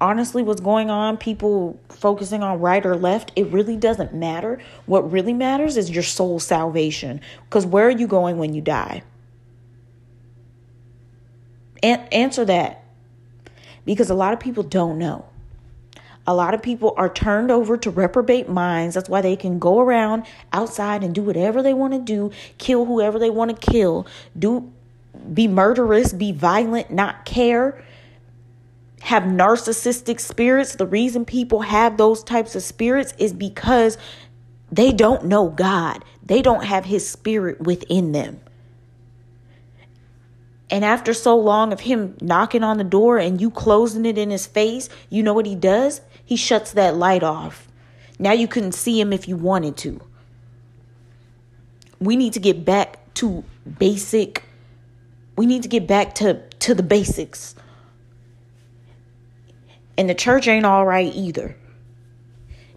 honestly 0.00 0.42
what's 0.42 0.60
going 0.60 0.90
on, 0.90 1.16
people 1.16 1.78
focusing 1.88 2.42
on 2.42 2.60
right 2.60 2.84
or 2.84 2.96
left, 2.96 3.32
it 3.36 3.46
really 3.48 3.76
doesn't 3.76 4.14
matter. 4.14 4.58
What 4.86 5.10
really 5.10 5.32
matters 5.32 5.76
is 5.76 5.90
your 5.90 6.02
soul 6.02 6.38
salvation. 6.40 7.20
Because 7.44 7.66
where 7.66 7.86
are 7.86 7.90
you 7.90 8.06
going 8.06 8.38
when 8.38 8.54
you 8.54 8.60
die? 8.60 9.02
An- 11.82 12.08
answer 12.12 12.44
that. 12.44 12.84
Because 13.84 14.10
a 14.10 14.14
lot 14.14 14.32
of 14.32 14.40
people 14.40 14.62
don't 14.62 14.98
know. 14.98 15.24
A 16.26 16.34
lot 16.34 16.52
of 16.52 16.60
people 16.60 16.92
are 16.98 17.08
turned 17.08 17.50
over 17.50 17.78
to 17.78 17.90
reprobate 17.90 18.50
minds. 18.50 18.94
That's 18.94 19.08
why 19.08 19.22
they 19.22 19.34
can 19.34 19.58
go 19.58 19.80
around 19.80 20.24
outside 20.52 21.02
and 21.02 21.14
do 21.14 21.22
whatever 21.22 21.62
they 21.62 21.72
want 21.72 21.94
to 21.94 22.00
do, 22.00 22.30
kill 22.58 22.84
whoever 22.84 23.18
they 23.18 23.30
want 23.30 23.58
to 23.58 23.70
kill, 23.70 24.06
do 24.38 24.70
be 25.32 25.48
murderous, 25.48 26.12
be 26.12 26.32
violent, 26.32 26.90
not 26.90 27.24
care 27.24 27.82
have 29.00 29.22
narcissistic 29.22 30.20
spirits, 30.20 30.74
the 30.74 30.86
reason 30.86 31.24
people 31.24 31.62
have 31.62 31.96
those 31.96 32.22
types 32.22 32.54
of 32.54 32.62
spirits 32.62 33.14
is 33.18 33.32
because 33.32 33.96
they 34.70 34.92
don't 34.92 35.24
know 35.24 35.48
God. 35.48 36.04
They 36.24 36.42
don't 36.42 36.64
have 36.64 36.84
His 36.84 37.08
Spirit 37.08 37.60
within 37.60 38.12
them. 38.12 38.40
And 40.70 40.84
after 40.84 41.14
so 41.14 41.36
long 41.38 41.72
of 41.72 41.80
Him 41.80 42.16
knocking 42.20 42.62
on 42.62 42.76
the 42.76 42.84
door 42.84 43.18
and 43.18 43.40
you 43.40 43.50
closing 43.50 44.04
it 44.04 44.18
in 44.18 44.30
His 44.30 44.46
face, 44.46 44.88
you 45.08 45.22
know 45.22 45.32
what 45.32 45.46
He 45.46 45.54
does? 45.54 46.02
He 46.24 46.36
shuts 46.36 46.72
that 46.72 46.96
light 46.96 47.22
off. 47.22 47.68
Now 48.18 48.32
you 48.32 48.48
couldn't 48.48 48.72
see 48.72 49.00
Him 49.00 49.12
if 49.12 49.26
you 49.26 49.36
wanted 49.36 49.76
to. 49.78 50.00
We 52.00 52.16
need 52.16 52.34
to 52.34 52.40
get 52.40 52.64
back 52.64 53.14
to 53.14 53.44
basic, 53.78 54.44
we 55.36 55.46
need 55.46 55.62
to 55.62 55.68
get 55.68 55.86
back 55.86 56.14
to 56.16 56.42
to 56.60 56.74
the 56.74 56.82
basics. 56.82 57.54
And 59.98 60.08
the 60.08 60.14
church 60.14 60.46
ain't 60.46 60.64
all 60.64 60.86
right 60.86 61.12
either. 61.14 61.56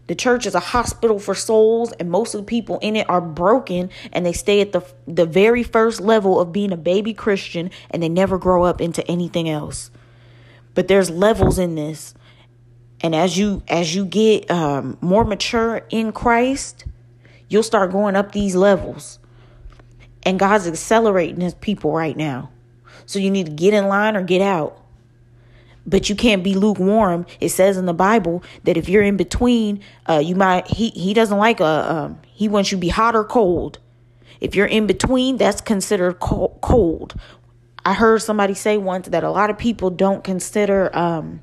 The 0.08 0.16
church 0.16 0.46
is 0.46 0.56
a 0.56 0.60
hospital 0.60 1.20
for 1.20 1.34
souls, 1.34 1.94
and 1.94 2.12
most 2.12 2.34
of 2.34 2.42
the 2.42 2.46
people 2.46 2.80
in 2.80 2.98
it 2.98 3.10
are 3.10 3.22
broken 3.22 3.92
and 4.12 4.26
they 4.26 4.34
stay 4.34 4.60
at 4.60 4.74
the, 4.74 4.82
the 5.08 5.26
very 5.26 5.64
first 5.64 6.02
level 6.02 6.42
of 6.42 6.52
being 6.52 6.74
a 6.74 6.78
baby 6.78 7.14
Christian 7.14 7.72
and 7.90 8.04
they 8.04 8.10
never 8.10 8.38
grow 8.38 8.66
up 8.66 8.82
into 8.82 9.08
anything 9.10 9.48
else. 9.48 9.90
But 10.74 10.90
there's 10.90 11.10
levels 11.10 11.60
in 11.60 11.76
this. 11.76 12.14
And 13.00 13.16
as 13.16 13.38
you 13.38 13.64
as 13.68 13.96
you 13.96 14.04
get 14.06 14.52
um, 14.52 14.98
more 15.00 15.24
mature 15.24 15.86
in 15.90 16.12
Christ, 16.12 16.86
you'll 17.48 17.64
start 17.64 17.92
going 17.92 18.16
up 18.16 18.32
these 18.32 18.56
levels. 18.56 19.18
And 20.24 20.38
God's 20.38 20.68
accelerating 20.68 21.42
his 21.42 21.54
people 21.54 21.94
right 21.94 22.18
now. 22.18 22.52
So 23.06 23.18
you 23.18 23.32
need 23.32 23.46
to 23.46 23.52
get 23.52 23.74
in 23.74 23.88
line 23.88 24.18
or 24.18 24.24
get 24.24 24.42
out. 24.42 24.81
But 25.86 26.10
you 26.10 26.16
can't 26.16 26.44
be 26.44 26.54
lukewarm. 26.54 27.26
It 27.40 27.50
says 27.50 27.78
in 27.78 27.86
the 27.86 27.94
Bible 27.94 28.44
that 28.64 28.78
if 28.78 28.88
you're 28.88 29.04
in 29.04 29.18
between, 29.18 29.82
uh, 30.08 30.22
you 30.24 30.36
might 30.36 30.68
he 30.68 30.90
he 30.90 31.14
doesn't 31.14 31.38
like 31.38 31.60
a 31.60 31.92
um, 31.92 32.20
he 32.26 32.48
wants 32.48 32.72
you 32.72 32.78
to 32.78 32.82
be 32.82 32.90
hot 32.90 33.16
or 33.16 33.24
cold. 33.24 33.80
If 34.40 34.56
you're 34.56 34.68
in 34.68 34.88
between, 34.88 35.38
that's 35.38 35.62
considered 35.62 36.20
cold. 36.20 37.20
I 37.84 37.94
heard 37.94 38.22
somebody 38.22 38.54
say 38.54 38.78
once 38.78 39.08
that 39.08 39.24
a 39.24 39.32
lot 39.32 39.50
of 39.50 39.58
people 39.58 39.90
don't 39.90 40.24
consider 40.24 40.96
um, 40.96 41.42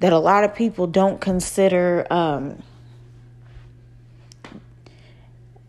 that 0.00 0.12
a 0.12 0.18
lot 0.18 0.44
of 0.44 0.54
people 0.54 0.86
don't 0.86 1.20
consider 1.20 2.06
um, 2.10 2.62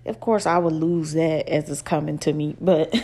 of 0.07 0.19
course 0.19 0.45
I 0.45 0.57
would 0.57 0.73
lose 0.73 1.13
that 1.13 1.47
as 1.47 1.69
it's 1.69 1.81
coming 1.81 2.17
to 2.19 2.33
me, 2.33 2.55
but 2.59 2.93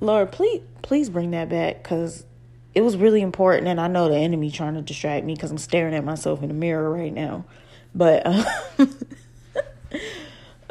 Lord, 0.00 0.32
please 0.32 0.62
please 0.82 1.10
bring 1.10 1.30
that 1.32 1.48
back 1.48 1.82
cuz 1.84 2.24
it 2.74 2.82
was 2.82 2.96
really 2.96 3.20
important 3.20 3.68
and 3.68 3.80
I 3.80 3.88
know 3.88 4.08
the 4.08 4.16
enemy 4.16 4.50
trying 4.50 4.74
to 4.74 4.82
distract 4.82 5.26
me 5.26 5.36
cuz 5.36 5.50
I'm 5.50 5.58
staring 5.58 5.94
at 5.94 6.04
myself 6.04 6.42
in 6.42 6.48
the 6.48 6.54
mirror 6.54 6.90
right 6.90 7.12
now. 7.12 7.44
But 7.94 8.22
uh, 8.24 8.86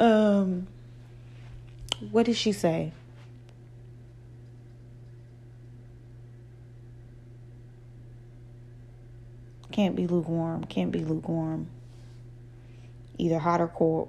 um 0.00 0.66
what 2.10 2.26
did 2.26 2.36
she 2.36 2.52
say? 2.52 2.92
Can't 9.70 9.94
be 9.94 10.06
lukewarm, 10.06 10.64
can't 10.64 10.90
be 10.90 11.04
lukewarm 11.04 11.68
either 13.20 13.38
hot 13.38 13.60
or 13.60 13.68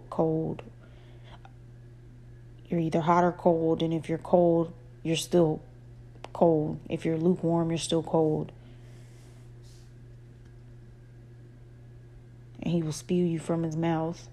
cold. 0.09 0.63
You're 2.67 2.79
either 2.79 3.01
hot 3.01 3.23
or 3.23 3.33
cold, 3.33 3.83
and 3.83 3.93
if 3.93 4.07
you're 4.07 4.17
cold, 4.17 4.71
you're 5.03 5.15
still 5.15 5.61
cold. 6.33 6.79
If 6.89 7.05
you're 7.05 7.17
lukewarm, 7.17 7.69
you're 7.69 7.77
still 7.77 8.03
cold. 8.03 8.51
And 12.61 12.73
he 12.73 12.83
will 12.83 12.91
spew 12.91 13.23
you 13.25 13.39
from 13.39 13.63
his 13.63 13.75
mouth. 13.75 14.27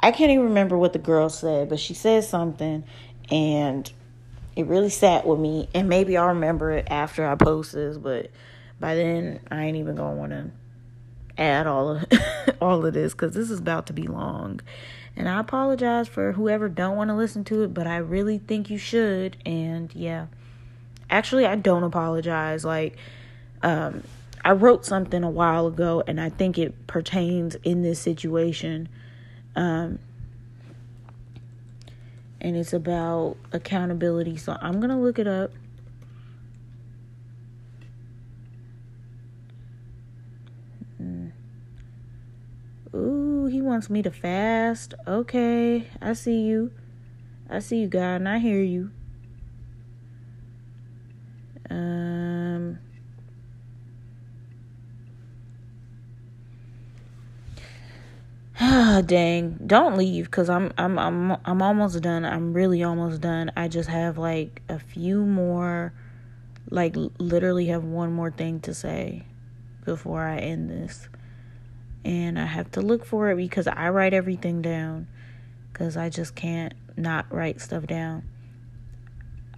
I 0.00 0.12
can't 0.12 0.30
even 0.30 0.46
remember 0.46 0.76
what 0.78 0.92
the 0.92 0.98
girl 0.98 1.28
said, 1.28 1.68
but 1.68 1.78
she 1.78 1.94
said 1.94 2.24
something 2.24 2.84
and 3.30 3.92
it 4.56 4.66
really 4.66 4.88
sat 4.88 5.26
with 5.26 5.38
me. 5.38 5.68
And 5.74 5.88
maybe 5.88 6.16
I'll 6.16 6.28
remember 6.28 6.72
it 6.72 6.88
after 6.90 7.26
I 7.26 7.34
post 7.34 7.72
this, 7.72 7.96
but 7.96 8.30
by 8.80 8.94
then 8.94 9.40
I 9.50 9.64
ain't 9.64 9.76
even 9.76 9.94
gonna 9.94 10.16
wanna 10.16 10.50
add 11.38 11.66
all 11.66 11.96
of 11.96 12.04
all 12.60 12.84
of 12.84 12.94
this 12.94 13.12
because 13.12 13.34
this 13.34 13.50
is 13.50 13.58
about 13.58 13.86
to 13.86 13.92
be 13.92 14.06
long. 14.06 14.60
And 15.20 15.28
I 15.28 15.38
apologize 15.38 16.08
for 16.08 16.32
whoever 16.32 16.66
don't 16.66 16.96
want 16.96 17.10
to 17.10 17.14
listen 17.14 17.44
to 17.44 17.62
it, 17.62 17.74
but 17.74 17.86
I 17.86 17.98
really 17.98 18.38
think 18.38 18.70
you 18.70 18.78
should. 18.78 19.36
And 19.44 19.94
yeah, 19.94 20.28
actually, 21.10 21.44
I 21.44 21.56
don't 21.56 21.82
apologize. 21.82 22.64
Like, 22.64 22.96
um, 23.62 24.02
I 24.42 24.52
wrote 24.52 24.86
something 24.86 25.22
a 25.22 25.28
while 25.28 25.66
ago, 25.66 26.02
and 26.06 26.18
I 26.18 26.30
think 26.30 26.56
it 26.56 26.86
pertains 26.86 27.54
in 27.56 27.82
this 27.82 28.00
situation. 28.00 28.88
Um, 29.54 29.98
and 32.40 32.56
it's 32.56 32.72
about 32.72 33.36
accountability. 33.52 34.38
So 34.38 34.56
I'm 34.58 34.80
gonna 34.80 34.98
look 34.98 35.18
it 35.18 35.28
up. 35.28 35.50
Ooh, 42.94 43.46
he 43.46 43.60
wants 43.60 43.88
me 43.88 44.02
to 44.02 44.10
fast. 44.10 44.94
Okay, 45.06 45.86
I 46.02 46.12
see 46.14 46.40
you. 46.40 46.72
I 47.48 47.60
see 47.60 47.82
you, 47.82 47.88
God, 47.88 48.16
and 48.16 48.28
I 48.28 48.38
hear 48.38 48.60
you. 48.60 48.90
Um. 51.70 52.78
Ah, 58.58 59.02
dang! 59.06 59.58
Don't 59.64 59.96
leave, 59.96 60.30
cause 60.32 60.50
I'm 60.50 60.72
I'm 60.76 60.98
I'm 60.98 61.36
I'm 61.44 61.62
almost 61.62 62.00
done. 62.02 62.24
I'm 62.24 62.52
really 62.52 62.82
almost 62.82 63.20
done. 63.20 63.52
I 63.56 63.68
just 63.68 63.88
have 63.88 64.18
like 64.18 64.62
a 64.68 64.80
few 64.80 65.24
more, 65.24 65.92
like 66.70 66.96
literally 67.18 67.66
have 67.66 67.84
one 67.84 68.12
more 68.12 68.32
thing 68.32 68.58
to 68.60 68.74
say 68.74 69.24
before 69.84 70.24
I 70.24 70.38
end 70.38 70.70
this 70.70 71.08
and 72.04 72.38
I 72.38 72.46
have 72.46 72.70
to 72.72 72.80
look 72.80 73.04
for 73.04 73.30
it 73.30 73.36
because 73.36 73.66
I 73.66 73.90
write 73.90 74.14
everything 74.14 74.62
down 74.62 75.06
because 75.72 75.96
I 75.96 76.08
just 76.08 76.34
can't 76.34 76.72
not 76.96 77.26
write 77.30 77.60
stuff 77.60 77.86
down. 77.86 78.24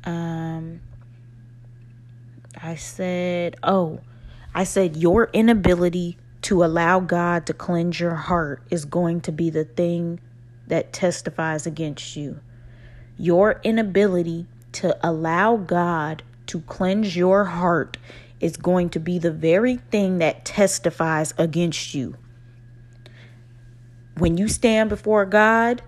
Um, 0.05 0.80
I 2.61 2.74
said, 2.74 3.57
oh, 3.62 4.01
I 4.55 4.64
said, 4.64 4.97
your 4.97 5.30
inability 5.32 6.18
to 6.43 6.64
allow 6.64 7.01
God 7.01 7.47
to 7.47 7.55
cleanse 7.55 8.01
your 8.01 8.16
heart 8.16 8.62
is 8.70 8.84
going 8.84 9.20
to 9.22 9.32
be 9.32 9.49
the 9.49 9.64
thing 9.64 10.20
that 10.66 10.93
testifies 10.93 11.66
against 11.66 12.16
you. 12.16 12.40
Your 13.16 13.61
inability 13.62 14.47
to 14.72 14.97
allow 15.07 15.57
God 15.57 16.22
to 16.47 16.61
cleanse 16.62 17.16
your 17.16 17.45
heart 17.45 17.97
is 18.40 18.57
going 18.57 18.90
to 18.90 18.99
be 18.99 19.18
the 19.18 19.30
very 19.30 19.76
thing 19.76 20.18
that 20.18 20.45
testifies 20.45 21.32
against 21.38 21.95
you 21.95 22.16
when 24.16 24.36
you 24.36 24.48
stand 24.48 24.88
before 24.88 25.24
God, 25.24 25.82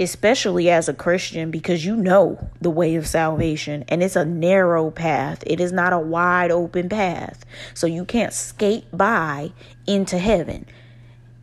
especially 0.00 0.70
as 0.70 0.88
a 0.88 0.94
Christian, 0.94 1.50
because 1.50 1.84
you 1.84 1.96
know 1.96 2.50
the 2.60 2.70
way 2.70 2.94
of 2.94 3.06
salvation 3.06 3.84
and 3.88 4.02
it's 4.02 4.16
a 4.16 4.24
narrow 4.24 4.90
path, 4.90 5.42
it 5.46 5.60
is 5.60 5.72
not 5.72 5.92
a 5.92 5.98
wide 5.98 6.50
open 6.50 6.88
path. 6.88 7.44
So 7.74 7.86
you 7.86 8.04
can't 8.04 8.32
skate 8.32 8.84
by 8.96 9.52
into 9.86 10.18
heaven. 10.18 10.66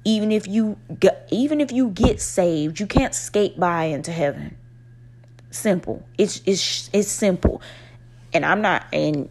Even 0.03 0.31
if 0.31 0.47
you 0.47 0.77
get, 0.99 1.27
even 1.31 1.59
if 1.59 1.71
you 1.71 1.89
get 1.89 2.21
saved, 2.21 2.79
you 2.79 2.85
can't 2.85 3.13
skate 3.13 3.59
by 3.59 3.85
into 3.85 4.11
heaven. 4.11 4.55
Simple. 5.49 6.03
It's 6.17 6.41
it's 6.45 6.89
it's 6.93 7.09
simple. 7.09 7.61
And 8.33 8.45
I'm 8.45 8.61
not 8.61 8.85
and 8.93 9.29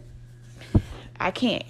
I 1.19 1.31
can't 1.31 1.63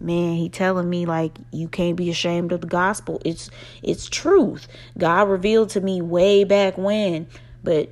man 0.00 0.36
he 0.36 0.48
telling 0.48 0.88
me 0.88 1.06
like 1.06 1.36
you 1.52 1.68
can't 1.68 1.96
be 1.96 2.10
ashamed 2.10 2.52
of 2.52 2.60
the 2.60 2.66
gospel. 2.66 3.20
It's 3.24 3.50
it's 3.82 4.08
truth. 4.08 4.68
God 4.98 5.28
revealed 5.28 5.70
to 5.70 5.80
me 5.80 6.00
way 6.00 6.44
back 6.44 6.78
when 6.78 7.26
but 7.62 7.90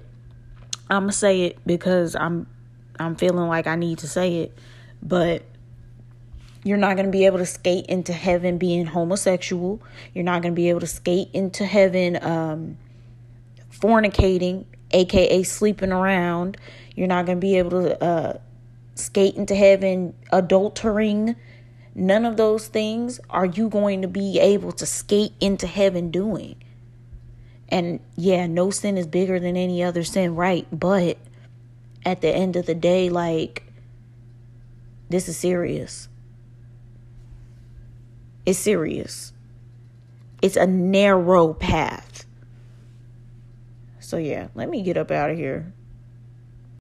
i'm 0.90 1.02
gonna 1.02 1.12
say 1.12 1.42
it 1.42 1.58
because 1.66 2.16
i'm 2.16 2.46
i'm 2.98 3.16
feeling 3.16 3.48
like 3.48 3.66
i 3.66 3.76
need 3.76 3.98
to 3.98 4.08
say 4.08 4.36
it. 4.38 4.58
But 5.02 5.42
you're 6.64 6.76
not 6.76 6.96
going 6.96 7.06
to 7.06 7.12
be 7.12 7.24
able 7.24 7.38
to 7.38 7.46
skate 7.46 7.86
into 7.86 8.12
heaven 8.12 8.58
being 8.58 8.84
homosexual. 8.84 9.80
You're 10.12 10.24
not 10.24 10.42
going 10.42 10.54
to 10.54 10.56
be 10.56 10.68
able 10.68 10.80
to 10.80 10.86
skate 10.86 11.28
into 11.32 11.64
heaven 11.64 12.18
um 12.22 12.76
fornicating 13.72 14.64
aka 14.90 15.42
sleeping 15.44 15.92
around. 15.92 16.56
You're 16.96 17.06
not 17.06 17.26
going 17.26 17.38
to 17.38 17.40
be 17.40 17.58
able 17.58 17.70
to 17.82 18.02
uh 18.02 18.38
skate 18.94 19.36
into 19.36 19.54
heaven 19.54 20.14
adultering 20.32 21.36
None 21.98 22.24
of 22.24 22.36
those 22.36 22.68
things 22.68 23.18
are 23.28 23.44
you 23.44 23.68
going 23.68 24.02
to 24.02 24.08
be 24.08 24.38
able 24.38 24.70
to 24.70 24.86
skate 24.86 25.32
into 25.40 25.66
heaven 25.66 26.12
doing. 26.12 26.54
And 27.68 27.98
yeah, 28.14 28.46
no 28.46 28.70
sin 28.70 28.96
is 28.96 29.08
bigger 29.08 29.40
than 29.40 29.56
any 29.56 29.82
other 29.82 30.04
sin, 30.04 30.36
right? 30.36 30.64
But 30.70 31.18
at 32.06 32.20
the 32.20 32.28
end 32.28 32.54
of 32.54 32.66
the 32.66 32.74
day, 32.76 33.10
like, 33.10 33.64
this 35.10 35.28
is 35.28 35.36
serious. 35.36 36.08
It's 38.46 38.60
serious. 38.60 39.32
It's 40.40 40.56
a 40.56 40.68
narrow 40.68 41.52
path. 41.52 42.26
So 43.98 44.18
yeah, 44.18 44.48
let 44.54 44.70
me 44.70 44.82
get 44.82 44.96
up 44.96 45.10
out 45.10 45.30
of 45.30 45.36
here. 45.36 45.72